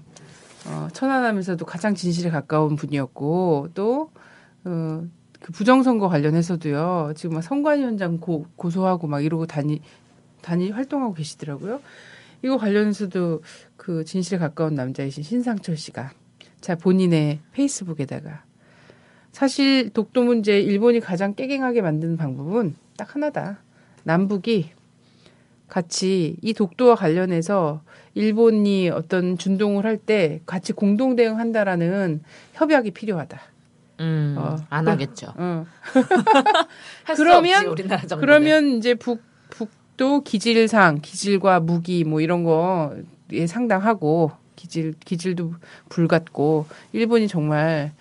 어, 0.66 0.88
천안함에서도 0.92 1.64
가장 1.66 1.94
진실에 1.94 2.30
가까운 2.30 2.76
분이었고 2.76 3.68
또 3.74 4.10
어, 4.64 5.04
그 5.42 5.52
부정선거 5.52 6.08
관련해서도요. 6.08 7.12
지금 7.16 7.34
막 7.34 7.42
선관위원장 7.42 8.18
고, 8.18 8.46
고소하고 8.56 9.08
막 9.08 9.24
이러고 9.24 9.46
다니 9.46 9.80
다니 10.40 10.70
활동하고 10.70 11.14
계시더라고요. 11.14 11.80
이거 12.42 12.56
관련해서도 12.56 13.42
그 13.76 14.04
진실에 14.04 14.38
가까운 14.38 14.74
남자이신 14.74 15.22
신상철 15.22 15.76
씨가 15.76 16.12
자 16.60 16.76
본인의 16.76 17.40
페이스북에다가 17.52 18.44
사실 19.32 19.90
독도 19.90 20.22
문제 20.22 20.60
일본이 20.60 21.00
가장 21.00 21.34
깨갱하게 21.34 21.82
만드는 21.82 22.16
방법은 22.16 22.76
딱 22.96 23.14
하나다. 23.14 23.58
남북이 24.04 24.70
같이 25.68 26.36
이 26.42 26.52
독도와 26.52 26.94
관련해서 26.96 27.82
일본이 28.14 28.90
어떤 28.90 29.38
준동을 29.38 29.86
할 29.86 29.96
때 29.96 30.40
같이 30.46 30.72
공동 30.72 31.16
대응한다라는 31.16 32.22
협약이 32.52 32.90
필요하다. 32.90 33.51
음. 34.00 34.34
어, 34.38 34.56
안 34.70 34.84
그- 34.84 34.90
하겠죠. 34.90 35.32
어. 35.36 35.66
그러면- 37.16 37.66
없지. 37.68 38.16
그러면 38.18 38.68
이제 38.78 38.94
북 38.94 39.22
북도 39.50 40.22
기질상 40.22 41.00
기질과 41.02 41.60
무기 41.60 42.04
뭐 42.04 42.20
이런 42.20 42.44
거에 42.44 43.46
상당하고 43.46 44.32
기질 44.56 44.94
기질도 45.04 45.54
불같고 45.88 46.66
일본이 46.92 47.28
정말 47.28 47.92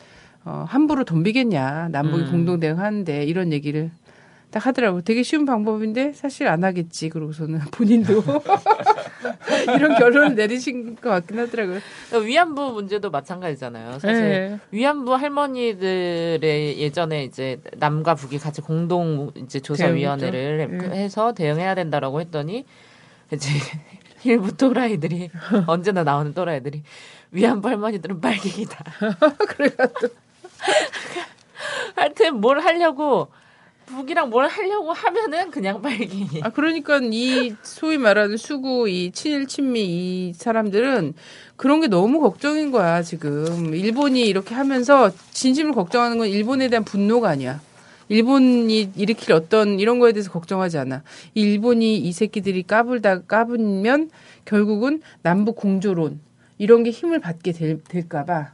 어, 0.44 0.66
함부로 0.68 1.04
덤비겠냐 1.04 1.90
남북이 1.92 2.24
음. 2.24 2.32
공동 2.32 2.60
대응하는데 2.60 3.26
이런 3.26 3.52
얘기를 3.52 3.92
딱 4.52 4.66
하더라고. 4.66 5.02
되게 5.02 5.24
쉬운 5.24 5.46
방법인데 5.46 6.12
사실 6.12 6.48
안 6.48 6.64
하겠지. 6.66 7.08
그러고서는 7.10 7.60
본인도 7.72 8.22
이런 9.76 9.98
결론을 9.98 10.36
내리신 10.36 10.96
것 10.96 11.10
같긴 11.10 11.40
하더라고요. 11.40 11.80
위안부 12.22 12.74
문제도 12.74 13.10
마찬가지잖아요. 13.10 14.00
사실 14.00 14.22
네. 14.22 14.60
위안부 14.72 15.14
할머니들의 15.14 16.80
예전에 16.80 17.24
이제 17.24 17.62
남과 17.78 18.16
북이 18.16 18.40
같이 18.40 18.62
공동 18.62 19.32
이제 19.38 19.62
조사위원회를 19.62 20.68
대응했죠. 20.68 20.88
네. 20.90 21.04
해서 21.04 21.34
대응해야 21.34 21.74
된다라고 21.74 22.20
했더니 22.20 22.66
이제 23.32 23.50
일부 24.26 24.56
또라이들이 24.56 25.30
언제나 25.66 26.04
나오는 26.04 26.34
또라이들이 26.34 26.84
위안부 27.32 27.70
할머니들은 27.70 28.20
빨갱이다. 28.20 28.84
그래가지고 29.48 30.14
하여튼 31.96 32.42
뭘 32.42 32.60
하려고 32.60 33.30
북이랑 33.86 34.30
뭘 34.30 34.48
하려고 34.48 34.94
하면은 34.94 35.52
그냥 35.52 35.82
빨갱이. 35.82 36.42
아 36.42 36.50
그러니까 36.50 37.00
이 37.04 37.56
소위 37.62 37.98
말하는 37.98 38.38
수구 38.38 38.88
이 38.90 39.12
친일 39.12 39.48
친미 39.48 39.82
이 39.84 40.34
사람들은 40.34 41.14
그런 41.56 41.82
게 41.82 41.88
너무 41.88 42.20
걱정인 42.22 42.72
거야 42.72 43.02
지금 43.02 43.74
일본이 43.74 44.26
이렇게 44.28 44.56
하면서 44.56 45.12
진심을 45.32 45.74
걱정하는 45.74 46.18
건 46.18 46.28
일본에 46.28 46.70
대한 46.70 46.84
분노가 46.84 47.30
아니야. 47.30 47.60
일본이 48.10 48.92
일으킬 48.96 49.32
어떤 49.32 49.80
이런 49.80 50.00
거에 50.00 50.12
대해서 50.12 50.32
걱정하지 50.32 50.78
않아. 50.80 51.04
이 51.34 51.42
일본이 51.42 51.98
이 51.98 52.12
새끼들이 52.12 52.64
까불다 52.64 53.22
까불면 53.22 54.10
결국은 54.44 55.02
남북 55.22 55.56
공조론 55.56 56.20
이런 56.58 56.84
게 56.84 56.92
힘을 56.92 57.20
받게 57.20 57.54
될, 57.54 57.82
될까봐 57.84 58.54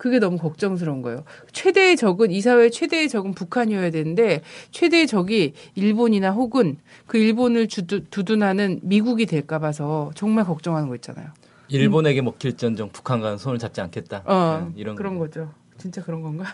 그게 0.00 0.18
너무 0.18 0.38
걱정스러운 0.38 1.02
거예요. 1.02 1.24
최대의 1.52 1.98
적은 1.98 2.30
이 2.30 2.40
사회의 2.40 2.70
최대의 2.70 3.10
적은 3.10 3.34
북한이어야 3.34 3.90
되는데 3.90 4.40
최대의 4.70 5.06
적이 5.06 5.52
일본이나 5.74 6.30
혹은 6.30 6.78
그 7.06 7.18
일본을 7.18 7.68
주두, 7.68 8.04
두둔하는 8.08 8.80
미국이 8.82 9.26
될까 9.26 9.58
봐서 9.58 10.10
정말 10.14 10.46
걱정하는 10.46 10.88
거 10.88 10.94
있잖아요. 10.94 11.26
일본에게 11.68 12.22
먹힐전정 12.22 12.92
북한과는 12.92 13.36
손을 13.36 13.58
잡지 13.58 13.82
않겠다. 13.82 14.22
어, 14.24 14.70
네, 14.74 14.80
이런 14.80 14.96
그런 14.96 15.18
거. 15.18 15.26
거죠. 15.26 15.52
진짜 15.76 16.02
그런 16.02 16.22
건가? 16.22 16.46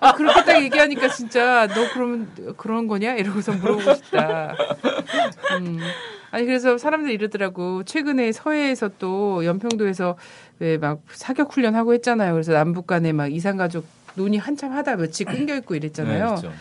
아, 0.00 0.12
그렇게 0.14 0.44
딱 0.44 0.62
얘기하니까 0.62 1.08
진짜 1.08 1.66
너 1.66 1.88
그러면 1.92 2.54
그런 2.56 2.86
거냐? 2.86 3.14
이러고서 3.14 3.50
물어보고 3.52 3.94
싶다. 3.94 4.54
음. 5.58 5.80
아니 6.32 6.46
그래서 6.46 6.78
사람들이 6.78 7.12
이러더라고. 7.14 7.84
최근에 7.84 8.32
서해에서 8.32 8.90
또 8.98 9.44
연평도에서 9.44 10.16
왜 10.58 10.78
막 10.78 11.02
사격 11.12 11.54
훈련 11.54 11.74
하고 11.74 11.92
했잖아요. 11.92 12.32
그래서 12.32 12.52
남북 12.52 12.86
간에 12.86 13.12
막 13.12 13.32
이산 13.32 13.56
가족 13.56 13.84
논의 14.14 14.38
한참 14.38 14.72
하다 14.72 14.96
며칠 14.96 15.26
끊겨 15.26 15.54
있고 15.56 15.74
이랬잖아요. 15.74 16.24
네, 16.24 16.24
그렇죠. 16.40 16.52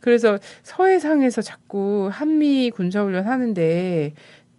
그래서 0.00 0.38
서해상에서 0.62 1.42
자꾸 1.42 2.08
한미 2.12 2.70
군사훈련 2.70 3.26
하는데 3.26 4.14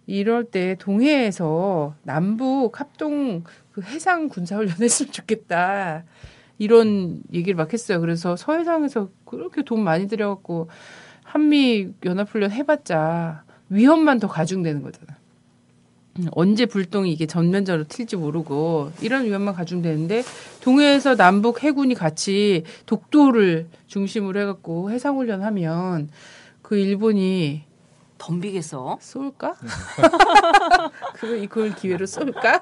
이럴 0.06 0.44
때 0.44 0.76
동해에서 0.78 1.94
남북 2.02 2.78
합동 2.80 3.44
그 3.72 3.82
해상 3.82 4.28
군사훈련 4.28 4.76
했으면 4.80 5.12
좋겠다. 5.12 6.04
이런 6.58 7.22
얘기를 7.32 7.54
막 7.56 7.72
했어요. 7.72 8.00
그래서 8.00 8.36
서해상에서 8.36 9.08
그렇게 9.24 9.62
돈 9.62 9.82
많이 9.82 10.08
들여갖고 10.08 10.68
한미 11.22 11.88
연합훈련 12.04 12.50
해봤자 12.50 13.44
위험만 13.70 14.18
더 14.18 14.28
가중되는 14.28 14.82
거잖아. 14.82 15.16
음, 16.18 16.26
언제 16.32 16.66
불똥이 16.66 17.12
이게 17.12 17.26
전면적으로 17.26 17.84
튈지 17.84 18.16
모르고 18.16 18.92
이런 19.00 19.24
위험만 19.24 19.54
가중되는데 19.54 20.22
동해에서 20.60 21.16
남북 21.16 21.62
해군이 21.62 21.94
같이 21.94 22.64
독도를 22.86 23.66
중심으로 23.86 24.40
해갖고 24.40 24.90
해상훈련 24.90 25.42
하면 25.42 26.08
그 26.62 26.76
일본이 26.76 27.62
덤비겠어. 28.18 28.98
쏠까? 29.00 29.54
그걸 31.14 31.42
이걸 31.42 31.74
기회로 31.74 32.04
쏠까? 32.04 32.60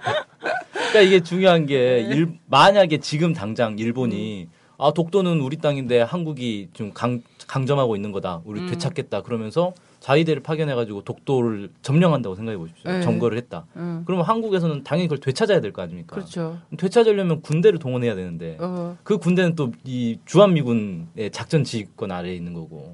그러니까 0.73 1.01
이게 1.01 1.21
중요한 1.21 1.67
게 1.67 2.01
일, 2.01 2.39
만약에 2.47 2.99
지금 2.99 3.33
당장 3.33 3.79
일본이 3.79 4.49
아 4.79 4.93
독도는 4.93 5.41
우리 5.41 5.57
땅인데 5.57 6.03
한국이 6.03 6.69
좀 6.75 6.93
강, 6.93 7.23
강점하고 7.47 7.97
있는 7.97 8.13
거다. 8.13 8.41
우리 8.45 8.61
음. 8.61 8.67
되찾겠다. 8.67 9.23
그러면서 9.23 9.73
자위대를 10.01 10.43
파견해가지고 10.43 11.03
독도를 11.03 11.71
점령한다고 11.83 12.35
생각해 12.37 12.59
보십시오. 12.59 12.91
네. 12.91 13.01
점거를 13.03 13.39
했다. 13.39 13.67
응. 13.77 14.03
그러면 14.07 14.25
한국에서는 14.27 14.85
당연히 14.85 15.09
그걸 15.09 15.19
되찾아야 15.21 15.61
될 15.61 15.73
거 15.73 15.83
아닙니까? 15.83 16.15
그렇죠. 16.17 16.59
되찾으려면 16.77 17.41
군대를 17.43 17.79
동원해야 17.79 18.15
되는데 18.15 18.57
어, 18.61 18.97
그 19.03 19.19
군대는 19.19 19.55
또 19.57 19.71
이 19.85 20.19
주한 20.25 20.55
미군의 20.55 21.31
작전 21.33 21.65
지휘권 21.65 22.11
아래에 22.13 22.35
있는 22.35 22.53
거고 22.55 22.91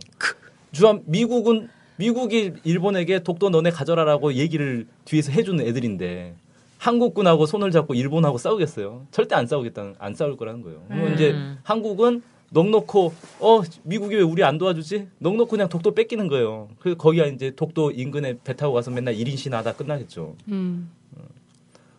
주한 0.73 1.03
미국은 1.07 1.69
미국이 1.97 2.53
일본에게 2.65 3.21
독도 3.23 3.51
너네 3.51 3.71
가져라라고 3.71 4.35
얘기를 4.35 4.87
뒤에서 5.05 5.31
해주는 5.33 5.65
애들인데 5.67 6.35
한국군하고 6.79 7.47
손을 7.47 7.71
잡고 7.71 7.95
일본하고 7.95 8.39
싸우겠어요? 8.39 9.07
절대 9.13 9.35
안 9.37 9.47
싸우겠다는 9.47 9.95
안 9.99 10.15
싸울 10.15 10.37
거라는 10.37 10.63
거예요. 10.63 10.83
음. 10.91 11.13
이제 11.15 11.35
한국은 11.63 12.23
넉넉고 12.53 13.13
어 13.41 13.63
미국이 13.83 14.15
왜 14.17 14.23
우리 14.23 14.45
안 14.45 14.59
도와주지? 14.59 15.09
넉넉고 15.19 15.51
그냥 15.51 15.69
독도 15.69 15.95
뺏기는 15.95 16.29
거예요. 16.29 16.69
그래서 16.79 16.97
거기가 16.99 17.27
이제 17.27 17.51
독도 17.51 17.91
인근에 17.91 18.37
배 18.45 18.55
타고 18.55 18.75
가서 18.75 18.91
맨날 18.91 19.15
1인신 19.15 19.51
하다 19.53 19.73
끝나겠죠. 19.75 20.37
음. 20.49 20.91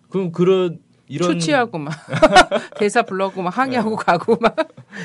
그럼 0.10 0.32
그런 0.32 0.80
이런 1.08 1.32
초치하고 1.34 1.80
막 1.80 1.94
대사 2.80 3.02
불러고 3.02 3.42
막 3.42 3.58
항의하고 3.58 3.96
가고 3.96 4.38
막 4.40 4.56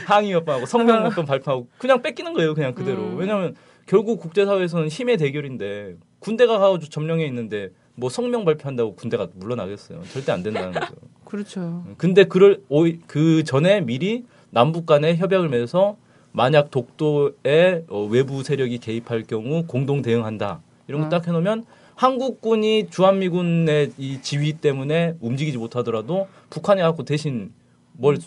항의 0.07 0.33
협박하고 0.33 0.67
성명 0.67 1.05
어떤 1.07 1.25
발표하고 1.25 1.67
그냥 1.79 2.03
뺏기는 2.03 2.33
거예요 2.35 2.55
그냥 2.55 2.75
그대로 2.75 3.03
음. 3.03 3.17
왜냐하면 3.17 3.57
결국 3.87 4.21
국제사회에서는 4.21 4.89
힘의 4.89 5.17
대결인데 5.17 5.97
군대가 6.21 6.59
가서 6.59 6.79
점령해 6.79 7.27
있는데 7.27 7.71
뭐 7.95 8.11
성명 8.11 8.45
발표한다고 8.45 8.95
군대가 8.95 9.29
물러나겠어요 9.35 10.03
절대 10.13 10.31
안 10.31 10.43
된다는 10.43 10.73
거죠 10.73 10.95
그렇죠. 11.25 11.85
근데 11.99 12.25
그를 12.25 12.63
오히- 12.69 13.01
그 13.07 13.43
전에 13.45 13.81
미리 13.81 14.25
남북 14.51 14.87
간에 14.87 15.17
협약을 15.17 15.49
맺어서 15.49 15.97
만약 16.33 16.71
독도에 16.71 17.85
어, 17.89 18.05
외부 18.05 18.43
세력이 18.43 18.79
개입할 18.79 19.25
경우 19.25 19.65
공동 19.67 20.03
대응한다 20.03 20.61
이런 20.87 21.01
거 21.03 21.07
음. 21.07 21.11
딱 21.11 21.27
해놓으면 21.27 21.65
한국군이 21.95 22.91
주한미군의 22.91 23.93
이 23.99 24.23
지휘 24.23 24.53
때문에 24.53 25.17
움직이지 25.21 25.59
못하더라도 25.59 26.29
북한이 26.49 26.81
갖고 26.81 27.05
대신 27.05 27.53
뭘 27.93 28.19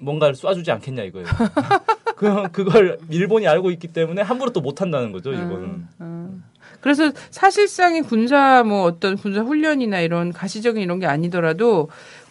뭔가를 0.00 0.34
쏴주지 0.34 0.70
않겠냐 0.70 1.04
이거예요. 1.04 1.26
그 2.16 2.48
그걸 2.50 2.98
일본이 3.08 3.46
알고 3.46 3.70
있기 3.70 3.88
때문에 3.88 4.22
함부로 4.22 4.52
또 4.52 4.60
못한다는 4.60 5.12
거죠 5.12 5.32
일본은. 5.32 5.86
음. 6.00 6.44
그래서 6.80 7.12
사실상의 7.30 8.02
군사 8.02 8.62
뭐 8.64 8.82
어떤 8.82 9.16
군사 9.16 9.42
훈련이나 9.42 10.00
이런 10.00 10.32
가시적인 10.32 10.82
이런 10.82 10.98
게 10.98 11.06
아니더라도 11.06 11.88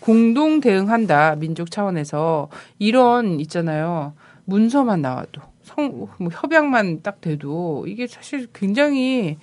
공동 0.10 0.60
대응한다 0.60 1.36
민족 1.36 1.69
차원에서 1.69 2.50
이런 2.80 3.39
있잖아요 3.39 4.13
문서만 4.45 5.04
나와도 5.04 5.41
성 5.62 6.08
뭐 6.17 6.30
협약만 6.32 7.02
딱 7.04 7.22
돼도 7.22 7.86
이게 7.88 8.08
사실 8.08 8.48
굉장히 8.54 9.38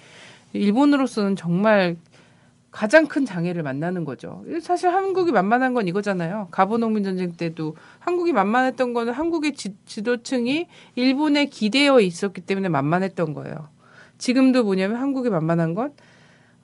일본으로서는 0.53 1.37
정말 1.37 1.97
가장 2.73 3.07
큰 3.07 3.25
장애를 3.25 3.63
만나는 3.63 4.05
거죠. 4.05 4.45
사실 4.61 4.91
한국이 4.91 5.33
만만한 5.33 5.73
건 5.73 5.89
이거잖아요. 5.89 6.49
가보농민 6.51 7.05
전쟁 7.05 7.33
때도 7.33 7.75
한국이 8.01 8.33
만만했던 8.33 8.93
거는 8.93 9.13
한국의 9.15 9.55
지, 9.55 9.75
지도층이 9.87 10.67
일본에 10.95 11.47
기대어 11.47 12.01
있었기 12.01 12.43
때문에 12.43 12.69
만만했던 12.69 13.33
거예요. 13.33 13.69
지금도 14.19 14.65
뭐냐면 14.65 14.99
한국이 14.99 15.31
만만한 15.31 15.75
건 15.75 15.95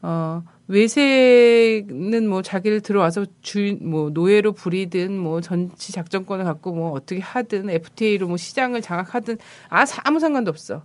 어, 0.02 0.42
외세는 0.72 2.26
뭐 2.28 2.40
자기를 2.40 2.80
들어와서 2.80 3.26
주인 3.42 3.78
뭐 3.82 4.08
노예로 4.08 4.52
부리든 4.52 5.18
뭐 5.18 5.42
전치 5.42 5.92
작전권을 5.92 6.46
갖고 6.46 6.72
뭐 6.72 6.92
어떻게 6.92 7.20
하든 7.20 7.68
FTA로 7.68 8.26
뭐 8.26 8.38
시장을 8.38 8.80
장악하든 8.80 9.36
아 9.68 9.84
아무 10.04 10.18
상관도 10.18 10.50
없어. 10.50 10.82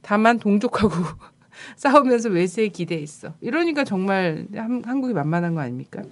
다만 0.00 0.38
동족하고 0.38 0.94
싸우면서 1.76 2.30
외세에 2.30 2.68
기대했어. 2.68 3.34
이러니까 3.42 3.84
정말 3.84 4.46
한, 4.54 4.82
한국이 4.82 5.12
만만한 5.12 5.54
거 5.54 5.60
아닙니까? 5.60 6.02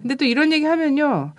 근데 0.00 0.14
또 0.14 0.24
이런 0.24 0.52
얘기 0.52 0.64
하면요. 0.64 1.32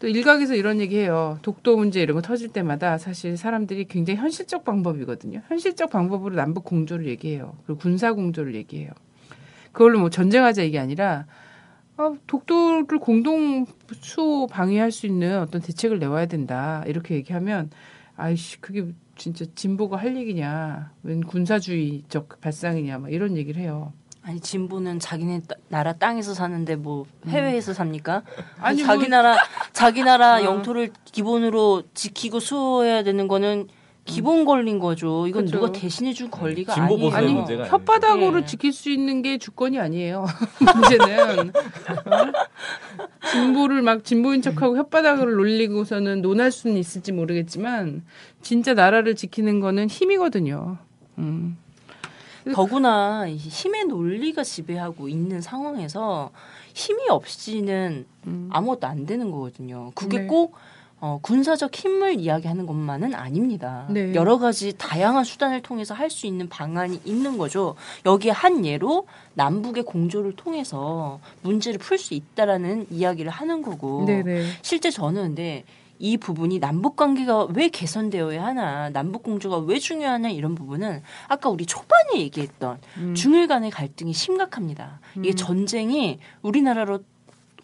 또 0.00 0.08
일각에서 0.08 0.56
이런 0.56 0.80
얘기 0.80 0.98
해요. 0.98 1.38
독도 1.42 1.76
문제 1.76 2.02
이런 2.02 2.16
거 2.16 2.22
터질 2.22 2.48
때마다 2.48 2.98
사실 2.98 3.36
사람들이 3.36 3.84
굉장히 3.84 4.18
현실적 4.18 4.64
방법이거든요. 4.64 5.42
현실적 5.46 5.90
방법으로 5.90 6.34
남북 6.34 6.64
공조를 6.64 7.06
얘기해요. 7.06 7.56
그리고 7.66 7.78
군사 7.78 8.12
공조를 8.12 8.56
얘기해요. 8.56 8.90
그걸로 9.72 9.98
뭐 10.00 10.10
전쟁하자 10.10 10.62
이게 10.62 10.78
아니라 10.78 11.26
어, 11.96 12.14
독도를 12.26 12.98
공동 12.98 13.66
수호 14.00 14.46
방위할 14.46 14.90
수 14.92 15.06
있는 15.06 15.38
어떤 15.40 15.60
대책을 15.60 15.98
내와야 15.98 16.26
된다. 16.26 16.82
이렇게 16.86 17.14
얘기하면 17.16 17.70
아이씨 18.16 18.60
그게 18.60 18.86
진짜 19.16 19.44
진보가 19.54 19.98
할 19.98 20.16
얘기냐? 20.16 20.90
웬 21.02 21.20
군사주의적 21.22 22.40
발상이냐? 22.40 22.98
막 22.98 23.12
이런 23.12 23.36
얘기를 23.36 23.60
해요. 23.60 23.92
아니 24.24 24.38
진보는 24.40 25.00
자기네 25.00 25.40
따- 25.48 25.56
나라 25.68 25.92
땅에서 25.94 26.32
사는데 26.32 26.76
뭐 26.76 27.04
해외에서 27.26 27.72
삽니까? 27.74 28.22
아니, 28.60 28.82
자기 28.82 29.00
뭐- 29.00 29.08
나라 29.08 29.36
자기 29.72 30.02
나라 30.04 30.36
어. 30.40 30.44
영토를 30.44 30.92
기본으로 31.04 31.82
지키고 31.92 32.38
수호해야 32.40 33.02
되는 33.02 33.26
거는 33.28 33.68
기본 34.04 34.44
권리인 34.44 34.78
거죠. 34.78 35.26
이건 35.26 35.44
그쵸. 35.44 35.58
누가 35.58 35.72
대신해 35.72 36.12
줄 36.12 36.28
권리가 36.30 36.74
진보 36.74 36.94
아니에요. 36.94 37.10
보수의 37.10 37.24
아니 37.24 37.34
문제가 37.34 37.64
아니에요. 37.64 37.78
혓바닥으로 37.78 38.42
예. 38.42 38.44
지킬 38.44 38.72
수 38.72 38.90
있는 38.90 39.22
게 39.22 39.38
주권이 39.38 39.78
아니에요. 39.78 40.26
문제는 40.58 41.50
어? 41.50 42.32
진보를 43.30 43.82
막 43.82 44.04
진보인 44.04 44.42
척하고 44.42 44.74
혓바닥으로 44.74 45.36
놀리고서는 45.36 46.20
논할 46.20 46.50
수는 46.50 46.76
있을지 46.76 47.12
모르겠지만 47.12 48.02
진짜 48.42 48.74
나라를 48.74 49.14
지키는 49.14 49.60
거는 49.60 49.88
힘이거든요. 49.88 50.78
음. 51.18 51.56
더구나 52.54 53.28
이 53.28 53.36
힘의 53.36 53.84
논리가 53.84 54.42
지배하고 54.42 55.08
있는 55.08 55.40
상황에서 55.40 56.32
힘이 56.74 57.08
없이는 57.08 58.04
음. 58.26 58.48
아무것도 58.52 58.88
안 58.88 59.06
되는 59.06 59.30
거거든요. 59.30 59.92
그게 59.94 60.20
네. 60.20 60.26
꼭 60.26 60.56
어, 61.04 61.18
군사적 61.20 61.74
힘을 61.74 62.20
이야기하는 62.20 62.64
것만은 62.64 63.12
아닙니다. 63.16 63.86
네. 63.90 64.14
여러 64.14 64.38
가지 64.38 64.72
다양한 64.78 65.24
수단을 65.24 65.60
통해서 65.60 65.94
할 65.94 66.12
수 66.12 66.26
있는 66.26 66.48
방안이 66.48 67.00
있는 67.06 67.38
거죠. 67.38 67.74
여기에 68.04 68.30
한 68.32 68.64
예로 68.66 69.06
남북의 69.34 69.82
공조를 69.84 70.36
통해서 70.36 71.18
문제를 71.40 71.78
풀 71.78 71.98
수 71.98 72.12
있다라는 72.14 72.86
이야기를 72.90 73.30
하는 73.32 73.62
거고 73.62 74.04
네네. 74.04 74.44
실제 74.60 74.90
저는 74.90 75.22
근데 75.22 75.64
이 75.98 76.18
부분이 76.18 76.58
남북 76.60 76.96
관계가 76.96 77.46
왜 77.54 77.68
개선되어야 77.68 78.44
하나, 78.44 78.90
남북 78.90 79.22
공조가 79.22 79.58
왜 79.58 79.78
중요하냐 79.78 80.28
이런 80.28 80.54
부분은 80.54 81.02
아까 81.28 81.48
우리 81.48 81.64
초반에 81.64 82.18
얘기했던 82.20 82.78
음. 82.98 83.14
중일 83.14 83.46
간의 83.48 83.70
갈등이 83.70 84.12
심각합니다. 84.12 85.00
이게 85.16 85.30
음. 85.30 85.34
전쟁이 85.34 86.18
우리나라로 86.42 87.00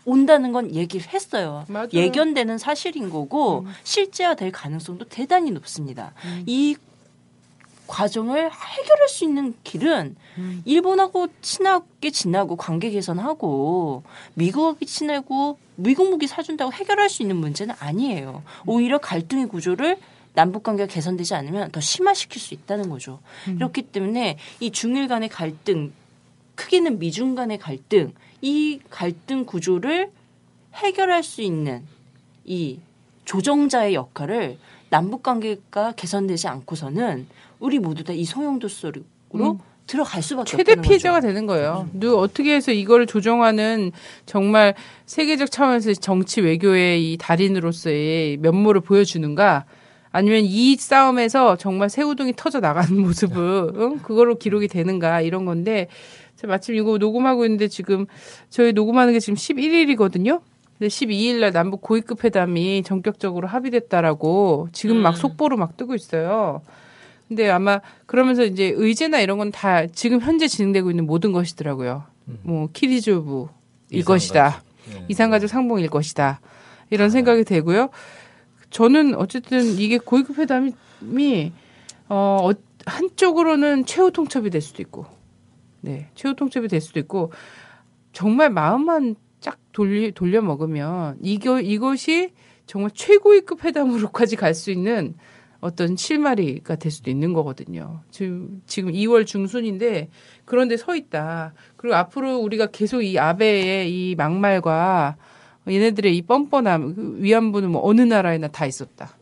온다는 0.08 0.52
건 0.52 0.74
얘기를 0.74 1.06
했어요. 1.08 1.64
맞아요. 1.68 1.88
예견되는 1.92 2.56
사실인 2.56 3.10
거고 3.10 3.60
음. 3.60 3.72
실제화될 3.84 4.52
가능성도 4.52 5.04
대단히 5.04 5.50
높습니다. 5.50 6.14
음. 6.24 6.44
이 6.46 6.76
과정을 7.86 8.50
해결할 8.50 9.08
수 9.08 9.24
있는 9.24 9.54
길은 9.64 10.16
음. 10.38 10.62
일본하고 10.64 11.28
친하게 11.42 12.10
지나고 12.10 12.56
관계 12.56 12.90
개선하고 12.90 14.02
미국하고 14.34 14.84
친하고 14.84 15.58
미국 15.76 16.08
무기 16.08 16.26
사준다고 16.26 16.72
해결할 16.72 17.08
수 17.10 17.22
있는 17.22 17.36
문제는 17.36 17.74
아니에요. 17.78 18.42
오히려 18.66 18.98
갈등의 18.98 19.48
구조를 19.48 19.98
남북 20.34 20.62
관계가 20.62 20.92
개선되지 20.92 21.34
않으면 21.34 21.70
더 21.70 21.80
심화시킬 21.80 22.40
수 22.40 22.54
있다는 22.54 22.88
거죠. 22.90 23.20
그렇기 23.44 23.82
때문에 23.82 24.38
이 24.60 24.70
중일 24.70 25.08
간의 25.08 25.28
갈등, 25.28 25.92
크게는 26.54 26.98
미중 26.98 27.34
간의 27.34 27.58
갈등, 27.58 28.12
이 28.40 28.80
갈등 28.90 29.44
구조를 29.44 30.10
해결할 30.74 31.22
수 31.22 31.42
있는 31.42 31.82
이 32.44 32.78
조정자의 33.24 33.94
역할을 33.94 34.58
남북 34.90 35.22
관계가 35.22 35.92
개선되지 35.92 36.48
않고서는 36.48 37.26
우리 37.60 37.78
모두 37.78 38.04
다이 38.04 38.24
소용돌 38.24 38.70
속으로 38.70 39.02
음. 39.34 39.58
들어갈 39.86 40.22
수밖에 40.22 40.56
최대 40.56 40.76
피해자가 40.76 41.16
거죠. 41.16 41.28
되는 41.28 41.46
거예요. 41.46 41.88
누 41.92 42.16
어떻게 42.18 42.54
해서 42.54 42.72
이걸 42.72 43.06
조정하는 43.06 43.90
정말 44.26 44.74
세계적 45.06 45.50
차원에서 45.50 45.94
정치 45.94 46.40
외교의 46.42 47.12
이 47.12 47.16
달인으로서의 47.16 48.36
면모를 48.36 48.82
보여주는가? 48.82 49.64
아니면 50.10 50.42
이 50.44 50.76
싸움에서 50.76 51.56
정말 51.56 51.90
새우등이 51.90 52.34
터져 52.36 52.60
나가는 52.60 52.96
모습을 53.00 53.72
응? 53.76 53.98
그걸로 53.98 54.36
기록이 54.36 54.68
되는가 54.68 55.20
이런 55.22 55.44
건데 55.44 55.88
제가 56.38 56.52
마침 56.54 56.74
이거 56.76 56.98
녹음하고 56.98 57.44
있는데 57.44 57.68
지금 57.68 58.06
저희 58.48 58.72
녹음하는 58.72 59.12
게 59.12 59.20
지금 59.20 59.34
11일이거든요. 59.34 60.40
근데 60.78 60.88
12일 60.88 61.40
날 61.40 61.52
남북 61.52 61.80
고위급 61.82 62.22
회담이 62.24 62.84
전격적으로 62.84 63.48
합의됐다라고 63.48 64.68
지금 64.72 64.98
막 64.98 65.10
음. 65.10 65.14
속보로 65.16 65.56
막 65.56 65.76
뜨고 65.76 65.94
있어요. 65.96 66.62
근데 67.26 67.50
아마 67.50 67.80
그러면서 68.06 68.44
이제 68.44 68.72
의제나 68.74 69.20
이런 69.20 69.36
건 69.38 69.50
다 69.50 69.86
지금 69.88 70.20
현재 70.20 70.46
진행되고 70.46 70.90
있는 70.90 71.04
모든 71.06 71.32
것이더라고요. 71.32 72.04
뭐 72.42 72.68
키리조부일 72.72 73.48
이상가족. 73.90 74.06
것이다. 74.06 74.62
네. 74.92 75.04
이상가족 75.08 75.48
상봉일 75.50 75.88
것이다. 75.88 76.40
이런 76.90 77.10
생각이 77.10 77.42
되고요. 77.44 77.88
저는 78.70 79.14
어쨌든 79.16 79.64
이게 79.78 79.98
고위급 79.98 80.38
회담이 80.38 81.52
어, 82.08 82.38
어, 82.42 82.50
한쪽으로는 82.86 83.84
최후 83.86 84.10
통첩이 84.12 84.50
될 84.50 84.60
수도 84.62 84.80
있고, 84.82 85.04
네, 85.88 86.06
최후 86.14 86.36
통첩이 86.36 86.68
될 86.68 86.82
수도 86.82 87.00
있고, 87.00 87.32
정말 88.12 88.50
마음만 88.50 89.16
쫙 89.40 89.56
돌리, 89.72 90.12
돌려 90.12 90.42
먹으면 90.42 91.16
이거 91.22 91.60
이것이 91.62 92.32
정말 92.66 92.90
최고위급 92.92 93.64
회담으로까지 93.64 94.36
갈 94.36 94.52
수 94.52 94.70
있는 94.70 95.14
어떤 95.60 95.96
실마리가 95.96 96.76
될 96.76 96.92
수도 96.92 97.10
있는 97.10 97.32
거거든요. 97.32 98.02
지금 98.10 98.60
지금 98.66 98.92
2월 98.92 99.24
중순인데 99.26 100.10
그런데 100.44 100.76
서 100.76 100.94
있다. 100.94 101.54
그리고 101.76 101.96
앞으로 101.96 102.36
우리가 102.38 102.66
계속 102.66 103.00
이 103.02 103.18
아베의 103.18 103.90
이 103.90 104.14
막말과 104.14 105.16
얘네들의 105.66 106.14
이 106.16 106.22
뻔뻔함 106.22 106.94
그 106.94 107.16
위안부는 107.18 107.70
뭐 107.70 107.80
어느 107.88 108.02
나라에나 108.02 108.48
다 108.48 108.66
있었다. 108.66 109.16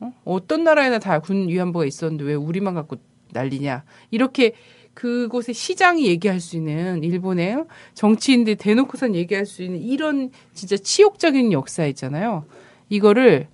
어? 0.00 0.12
어떤 0.24 0.62
나라에나 0.64 0.98
다 0.98 1.20
군 1.20 1.48
위안부가 1.48 1.86
있었는데 1.86 2.24
왜 2.24 2.34
우리만 2.34 2.74
갖고 2.74 2.96
난리냐. 3.32 3.84
이렇게 4.10 4.52
그곳의 4.94 5.54
시장이 5.54 6.06
얘기할 6.06 6.38
수 6.40 6.56
있는 6.56 7.02
일본의 7.02 7.64
정치인들이 7.94 8.56
대놓고선 8.56 9.14
얘기할 9.14 9.46
수 9.46 9.62
있는 9.62 9.80
이런 9.80 10.30
진짜 10.54 10.76
치욕적인 10.76 11.52
역사 11.52 11.86
있잖아요. 11.86 12.44
이거를 12.88 13.48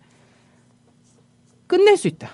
끝낼 1.66 1.96
수 1.96 2.08
있다. 2.08 2.30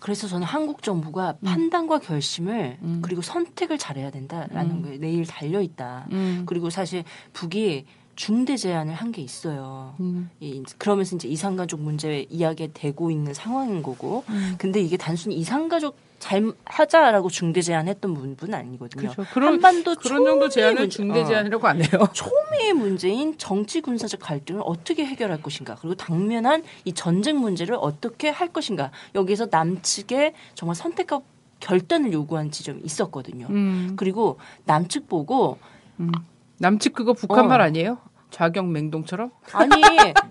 그래서 0.00 0.26
저는 0.28 0.46
한국 0.46 0.82
정부가 0.82 1.36
음. 1.40 1.44
판단과 1.44 1.98
결심을 1.98 2.78
그리고 3.02 3.20
선택을 3.20 3.76
잘해야 3.78 4.10
된다라는 4.10 4.82
거에 4.82 4.98
내일 4.98 5.26
달려 5.26 5.60
있다. 5.60 6.06
음. 6.12 6.42
그리고 6.46 6.70
사실 6.70 7.04
북이 7.34 7.84
중대 8.16 8.56
제안을 8.56 8.94
한 8.94 9.12
게 9.12 9.22
있어요. 9.22 9.94
음. 10.00 10.30
이- 10.40 10.62
그러면서 10.78 11.16
이제 11.16 11.28
이상가족 11.28 11.80
문제 11.80 12.26
이야기 12.30 12.70
되고 12.72 13.10
있는 13.10 13.34
상황인 13.34 13.82
거고. 13.82 14.24
음. 14.30 14.54
근데 14.58 14.80
이게 14.80 14.96
단순히 14.96 15.36
이상가족 15.36 15.96
잘 16.20 16.52
하자라고 16.66 17.30
중대 17.30 17.60
제안했던 17.62 18.14
부분은 18.14 18.54
아니거든요. 18.54 19.10
그렇죠. 19.10 19.24
그런 19.32 19.54
한반도 19.54 19.94
그런 19.96 20.24
정도 20.24 20.36
문제- 20.46 20.88
중대 20.90 21.22
어. 21.22 21.24
제안이라고 21.24 21.66
안 21.66 21.80
해요. 21.82 21.88
초미의 22.12 22.74
문제인 22.74 23.36
정치 23.38 23.80
군사적 23.80 24.20
갈등을 24.20 24.62
어떻게 24.64 25.04
해결할 25.06 25.42
것인가 25.42 25.76
그리고 25.80 25.94
당면한 25.96 26.62
이 26.84 26.92
전쟁 26.92 27.38
문제를 27.40 27.74
어떻게 27.80 28.28
할 28.28 28.48
것인가 28.52 28.90
여기서 29.14 29.48
남측에 29.50 30.34
정말 30.54 30.76
선택과 30.76 31.22
결단을 31.58 32.12
요구한 32.12 32.50
지점이 32.50 32.80
있었거든요. 32.84 33.46
음. 33.50 33.94
그리고 33.96 34.38
남측 34.66 35.08
보고 35.08 35.58
남측 36.58 36.92
그거 36.92 37.14
북한 37.14 37.46
어. 37.46 37.48
말 37.48 37.60
아니에요? 37.62 37.98
좌경 38.30 38.72
맹동처럼? 38.72 39.30
아니 39.52 39.70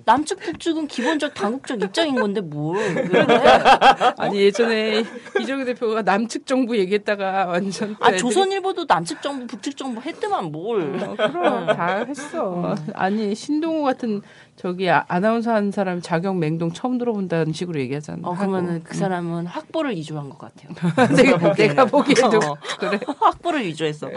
남측 0.05 0.39
북측은 0.39 0.87
기본적 0.87 1.33
당국적 1.33 1.81
입장인 1.81 2.15
건데 2.15 2.41
뭘 2.41 2.77
그래? 2.95 3.25
아니 4.17 4.39
예전에 4.39 5.03
이정희 5.39 5.65
대표가 5.65 6.01
남측 6.01 6.45
정부 6.45 6.77
얘기했다가 6.77 7.45
완전 7.47 7.95
또아 7.97 8.09
애들이- 8.11 8.17
조선일보도 8.19 8.85
남측 8.87 9.21
정부 9.21 9.47
북측 9.47 9.75
정부 9.77 10.01
했더만 10.01 10.51
뭘? 10.51 10.95
어, 11.03 11.15
그럼 11.15 11.67
다 11.67 11.97
했어. 12.07 12.75
아니 12.93 13.35
신동우 13.35 13.83
같은 13.83 14.21
저기 14.55 14.89
아- 14.89 15.05
아나운서 15.07 15.53
하는 15.53 15.71
사람 15.71 16.01
자경 16.01 16.39
맹동 16.39 16.71
처음 16.73 16.97
들어본다는 16.97 17.53
식으로 17.53 17.79
얘기하잖아. 17.81 18.19
어 18.23 18.33
그러면은 18.35 18.81
그 18.83 18.95
사람은 18.95 19.45
확보를 19.45 19.91
위조한 19.95 20.29
것 20.29 20.37
같아요. 20.37 20.71
내가 21.15 21.53
내가 21.53 21.85
보기에도 21.85 22.37
어. 22.37 22.55
그래. 22.79 22.99
확보를 23.19 23.63
위조했어. 23.65 24.09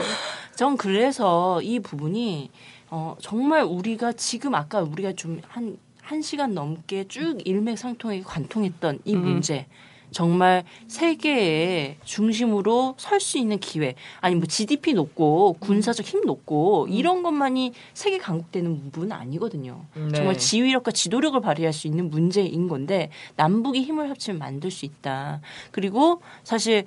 전 0.56 0.76
그래서 0.76 1.60
이 1.62 1.80
부분이 1.80 2.50
어, 2.94 3.16
정말 3.20 3.62
우리가 3.62 4.12
지금 4.12 4.54
아까 4.54 4.82
우리가 4.82 5.14
좀한 5.14 5.78
한 6.02 6.20
시간 6.20 6.52
넘게 6.52 7.08
쭉 7.08 7.38
일맥상통하게 7.42 8.22
관통했던 8.22 8.98
이 9.06 9.14
음. 9.14 9.22
문제. 9.22 9.66
정말 10.10 10.64
세계의 10.88 11.96
중심으로 12.04 12.96
설 12.98 13.18
수 13.18 13.38
있는 13.38 13.58
기회. 13.58 13.94
아니 14.20 14.34
뭐 14.34 14.44
GDP 14.44 14.92
높고 14.92 15.54
군사적 15.58 16.04
힘 16.04 16.20
높고 16.26 16.84
음. 16.84 16.92
이런 16.92 17.22
것만이 17.22 17.72
세계 17.94 18.18
강국되는 18.18 18.82
부분은 18.82 19.12
아니거든요. 19.12 19.86
네. 19.94 20.12
정말 20.12 20.36
지휘력과 20.36 20.90
지도력을 20.90 21.40
발휘할 21.40 21.72
수 21.72 21.86
있는 21.86 22.10
문제인 22.10 22.68
건데 22.68 23.08
남북이 23.36 23.80
힘을 23.84 24.10
합치면 24.10 24.38
만들 24.38 24.70
수 24.70 24.84
있다. 24.84 25.40
그리고 25.70 26.20
사실 26.44 26.84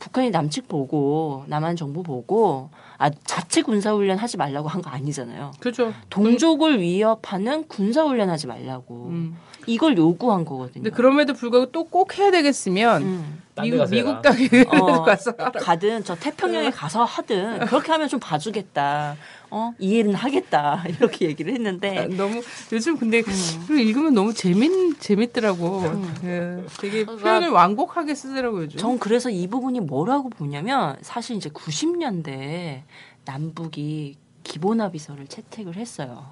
북한이 0.00 0.30
남측 0.30 0.66
보고 0.66 1.44
남한 1.46 1.76
정부 1.76 2.02
보고 2.02 2.70
아 2.98 3.10
자체 3.10 3.62
군사 3.62 3.92
훈련 3.94 4.18
하지 4.18 4.36
말라고 4.36 4.66
한 4.68 4.80
거 4.82 4.90
아니잖아요. 4.90 5.52
그렇죠. 5.60 5.92
동족을 6.08 6.80
위협하는 6.80 7.68
군사 7.68 8.02
훈련 8.04 8.28
하지 8.30 8.46
말라고 8.48 9.06
음. 9.10 9.36
이걸 9.66 9.96
요구한 9.96 10.44
거거든요. 10.44 10.82
근데 10.84 10.90
그럼에도 10.90 11.34
불구하고 11.34 11.70
또 11.72 11.84
꼭 11.90 12.18
해야 12.18 12.30
되겠으면 12.30 13.02
음. 13.02 13.42
미국 13.60 13.90
미국. 13.90 14.22
땅에 14.22 14.48
어, 14.68 15.02
가서. 15.04 15.34
가든 15.34 16.04
저 16.04 16.14
태평양에 16.14 16.70
가서 16.70 17.04
하든 17.04 17.66
그렇게 17.66 17.92
하면 17.92 18.08
좀 18.08 18.18
봐주겠다. 18.20 19.16
어 19.52 19.72
이해는 19.80 20.14
하겠다 20.14 20.84
이렇게 20.88 21.26
얘기를 21.26 21.52
했는데 21.52 22.06
너무 22.06 22.40
요즘 22.72 22.96
근데 22.96 23.20
그거 23.22 23.74
읽으면 23.74 24.14
너무 24.14 24.32
재밌 24.32 25.00
재밌더라고. 25.00 25.80
그 26.20 26.66
되게 26.80 27.04
그러니까- 27.04 27.24
표현을 27.24 27.48
완곡하게 27.50 28.14
쓰더라고 28.14 28.62
요즘. 28.62 28.78
전 28.78 28.98
그래서 29.00 29.28
이 29.30 29.46
부분이 29.48 29.80
뭐라고 29.80 30.30
보냐면 30.30 30.96
사실 31.02 31.36
이제 31.36 31.50
90년대 31.50 32.82
남북이 33.24 34.16
기본합의서를 34.44 35.26
채택을 35.26 35.76
했어요. 35.76 36.24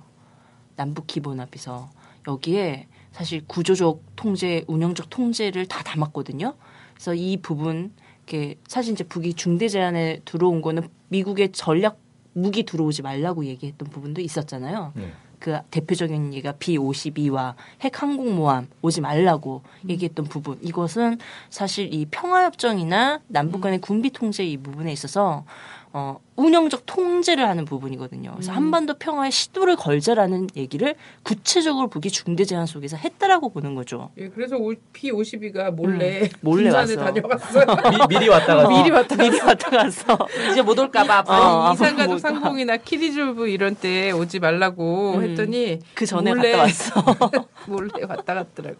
남북 0.77 1.07
기본합의서 1.09 1.91
여기에 2.29 2.87
사실 3.12 3.42
구조적 3.47 4.03
통제, 4.16 4.64
운영적 4.66 5.11
통제를 5.11 5.66
다 5.66 5.83
담았거든요. 5.83 6.55
그래서 6.94 7.14
이 7.14 7.37
부분 7.37 7.92
이렇게 8.27 8.57
사실 8.66 8.92
이제 8.92 9.05
북이 9.05 9.35
중대 9.35 9.68
제안에 9.68 10.21
들어온 10.25 10.62
거는 10.62 10.88
미국의 11.09 11.53
전략 11.53 11.99
무기 12.33 12.64
들어오지 12.64 13.03
말라고 13.03 13.44
얘기했던 13.44 13.88
부분도 13.88 14.21
있었잖아요. 14.21 14.92
네. 14.94 15.12
그 15.38 15.57
대표적인 15.71 16.35
얘기가 16.35 16.53
B-52와 16.53 17.55
핵 17.83 18.03
항공모함 18.03 18.68
오지 18.83 19.01
말라고 19.01 19.62
음. 19.85 19.90
얘기했던 19.90 20.27
부분. 20.27 20.59
이것은 20.62 21.18
사실 21.49 21.92
이 21.94 22.07
평화협정이나 22.07 23.21
남북 23.29 23.61
간의 23.61 23.81
군비 23.81 24.11
통제 24.11 24.44
이 24.44 24.57
부분에 24.57 24.92
있어서 24.92 25.44
어, 25.92 26.20
운영적 26.37 26.85
통제를 26.85 27.48
하는 27.48 27.64
부분이거든요. 27.64 28.33
그래서 28.33 28.53
한반도 28.53 28.94
평화의 28.94 29.33
시도를 29.33 29.77
걸자라는 29.77 30.48
얘기를 30.55 30.94
구체적으로 31.22 31.88
북이 31.88 32.11
중대 32.11 32.44
제안 32.44 32.66
속에서 32.66 32.96
했다라고 32.96 33.48
보는 33.51 33.74
거죠. 33.74 34.11
예, 34.18 34.29
그래서 34.29 34.57
P52가 34.92 35.70
몰래 35.70 36.22
음, 36.22 36.29
몰래 36.42 36.70
왔어. 36.70 36.96
다녀갔어요. 36.96 37.64
미, 38.09 38.18
리 38.18 38.29
왔다가 38.29 38.68
미리 38.68 38.90
왔다 38.90 39.16
미리 39.16 39.40
왔다 39.40 39.70
갔어. 39.70 40.18
이제 40.53 40.62
못 40.62 40.79
올까봐 40.79 41.24
어, 41.27 41.68
아, 41.68 41.72
이산가족 41.72 42.09
뭐, 42.09 42.18
상봉이나 42.18 42.77
키리졸브 42.77 43.48
이런 43.48 43.74
때 43.74 44.11
오지 44.11 44.40
말라고 44.40 45.14
음. 45.14 45.22
했더니 45.22 45.79
그 45.94 46.05
전에 46.05 46.35
몰래 46.35 46.53
갔다 46.53 46.62
왔어. 46.62 47.29
몰래 47.66 48.05
왔다 48.07 48.35
갔더라고. 48.35 48.79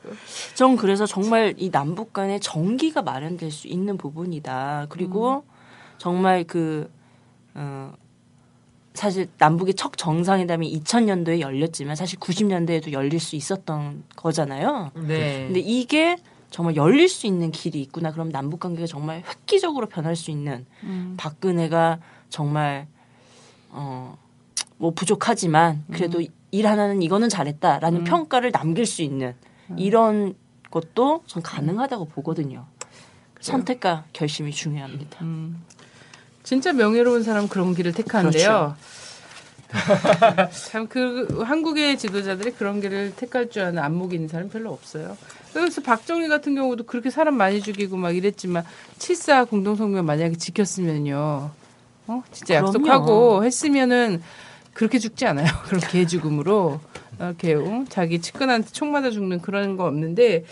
전 0.55 0.77
그래서 0.77 1.07
정말 1.07 1.55
이 1.57 1.71
남북 1.71 2.12
간의 2.12 2.40
전기가 2.40 3.03
마련될 3.03 3.51
수 3.51 3.66
있는 3.66 3.97
부분이다. 3.97 4.87
그리고 4.90 5.44
정말 5.99 6.44
그, 6.44 6.90
어, 7.59 7.92
사실 8.94 9.29
남북의 9.38 9.75
첫 9.75 9.92
정상회담이 9.97 10.81
2000년도에 10.81 11.40
열렸지만 11.40 11.94
사실 11.97 12.18
90년대에도 12.18 12.92
열릴 12.92 13.21
수 13.21 13.37
있었던 13.37 14.05
거잖아요. 14.16 14.90
네. 14.94 15.44
근데 15.47 15.61
이게 15.61 16.16
정말 16.51 16.77
열릴 16.77 17.09
수 17.09 17.27
있는 17.27 17.51
길이 17.51 17.81
있구나. 17.83 18.12
그럼 18.12 18.31
남북 18.31 18.61
관계가 18.61 18.87
정말 18.87 19.23
획기적으로 19.29 19.87
변할 19.87 20.16
수 20.16 20.31
있는 20.31 20.66
박근혜가 21.16 21.99
정말 22.31 22.87
어 23.71 24.16
뭐 24.79 24.92
부족하지만 24.92 25.85
그래도 25.92 26.23
일 26.51 26.66
하나는 26.66 27.03
이거는 27.03 27.29
잘했다라는 27.29 28.05
평가를 28.05 28.53
남길 28.53 28.87
수 28.87 29.03
있는 29.03 29.35
이런 29.77 30.35
것도 30.71 31.23
전 31.27 31.42
가능하다고 31.42 32.07
보거든요. 32.07 32.64
선택과 33.40 34.05
결심이 34.12 34.51
중요합니다. 34.53 35.18
진짜 36.49 36.73
명예로운 36.73 37.25
사람 37.25 37.47
그런 37.47 37.75
길을 37.75 37.93
택하는데요. 37.93 38.75
그렇죠. 39.69 40.51
참그 40.71 41.43
한국의 41.45 41.99
지도자들이 41.99 42.53
그런 42.53 42.81
길을 42.81 43.13
택할 43.17 43.51
줄 43.51 43.65
아는 43.65 43.83
안목이 43.83 44.15
있는 44.15 44.31
사람 44.31 44.49
별로 44.49 44.73
없어요. 44.73 45.15
그래서 45.53 45.83
박정희 45.83 46.27
같은 46.29 46.55
경우도 46.55 46.85
그렇게 46.85 47.11
사람 47.11 47.35
많이 47.35 47.61
죽이고 47.61 47.99
막 47.99 48.17
이랬지만 48.17 48.65
7사 48.99 49.47
공동성명 49.51 50.07
만약에 50.07 50.37
지켰으면요. 50.37 51.51
어? 52.07 52.23
진짜. 52.33 52.55
약속하고 52.55 53.45
했으면은 53.45 54.23
그렇게 54.73 54.99
죽지 54.99 55.27
않아요. 55.27 55.49
그런 55.69 55.83
개 55.83 56.07
죽음으로 56.07 56.81
이렇게 57.19 57.57
어? 57.57 57.85
자기 57.91 58.23
측근한테 58.23 58.71
총 58.71 58.91
맞아 58.91 59.11
죽는 59.11 59.43
그런 59.43 59.77
거 59.77 59.85
없는데 59.85 60.47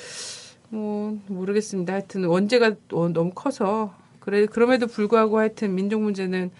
뭐 0.68 1.18
모르겠습니다. 1.28 1.94
하여튼 1.94 2.26
원죄가 2.26 2.74
어, 2.92 3.08
너무 3.08 3.30
커서 3.34 3.94
그래 4.26 4.44
그럼에도 4.46 4.86
불구하고 4.88 5.38
하여튼 5.38 5.74
민족 5.76 6.02
문제는 6.02 6.50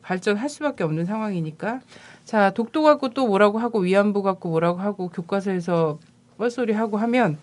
발전할 0.00 0.48
수밖에 0.48 0.84
없는 0.84 1.04
상황이니까 1.04 1.80
자 2.24 2.50
독도 2.50 2.82
갖고 2.84 3.08
또 3.10 3.26
뭐라고 3.26 3.58
하고 3.58 3.80
위안부 3.80 4.22
갖고 4.22 4.48
뭐라고 4.48 4.78
하고 4.78 5.08
교과서에서 5.08 5.98
뻘소리 6.38 6.72
하고 6.72 6.96
하면 6.98 7.36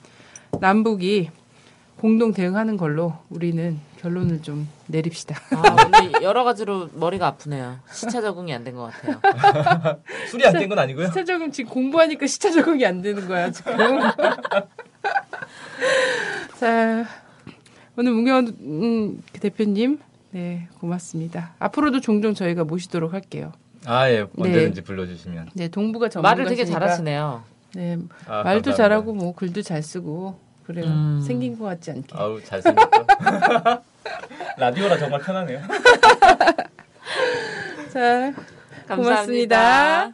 남북이 0.61 1.29
공동 1.97 2.31
대응하는 2.33 2.77
걸로 2.77 3.13
우리는 3.29 3.77
결론을 3.99 4.41
좀 4.41 4.67
내립시다. 4.87 5.35
아, 5.51 5.85
오늘 5.85 6.21
여러 6.21 6.43
가지로 6.43 6.89
머리가 6.93 7.27
아프네요. 7.27 7.79
시차 7.91 8.21
적응이 8.21 8.53
안 8.53 8.63
된 8.63 8.75
것 8.75 8.91
같아요. 8.91 9.99
술이 10.29 10.45
안깬건 10.45 10.79
아니고요. 10.79 11.07
시차 11.07 11.23
적응 11.23 11.51
지금 11.51 11.71
공부하니까 11.71 12.27
시차 12.27 12.51
적응이 12.51 12.85
안 12.85 13.01
되는 13.01 13.25
거야 13.27 13.51
지금. 13.51 13.73
자 16.59 17.05
오늘 17.95 18.11
문경원 18.13 18.47
음, 18.61 19.21
대표님 19.33 19.99
네 20.31 20.67
고맙습니다. 20.79 21.53
앞으로도 21.59 22.01
종종 22.01 22.33
저희가 22.33 22.63
모시도록 22.63 23.13
할게요. 23.13 23.51
아 23.85 24.09
예, 24.09 24.25
언제든지 24.37 24.81
불러주시면. 24.81 25.49
네 25.53 25.67
동부가 25.67 26.09
전문가 26.09 26.31
말을 26.35 26.49
되게 26.49 26.65
잘하시네요. 26.65 27.43
네 27.75 27.97
아, 28.25 28.43
말도 28.43 28.71
감사합니다. 28.71 28.73
잘하고 28.75 29.13
뭐 29.13 29.35
글도 29.35 29.61
잘 29.61 29.83
쓰고 29.83 30.39
그래요. 30.65 30.85
음. 30.85 31.21
생긴 31.25 31.57
것 31.57 31.65
같지 31.65 31.91
않게. 31.91 32.17
아우 32.17 32.41
잘생겼죠. 32.43 33.05
라디오라 34.57 34.97
정말 34.97 35.21
편하네요. 35.21 35.61
자 37.93 38.33
감사합니다. 38.87 38.95
고맙습니다. 38.95 40.13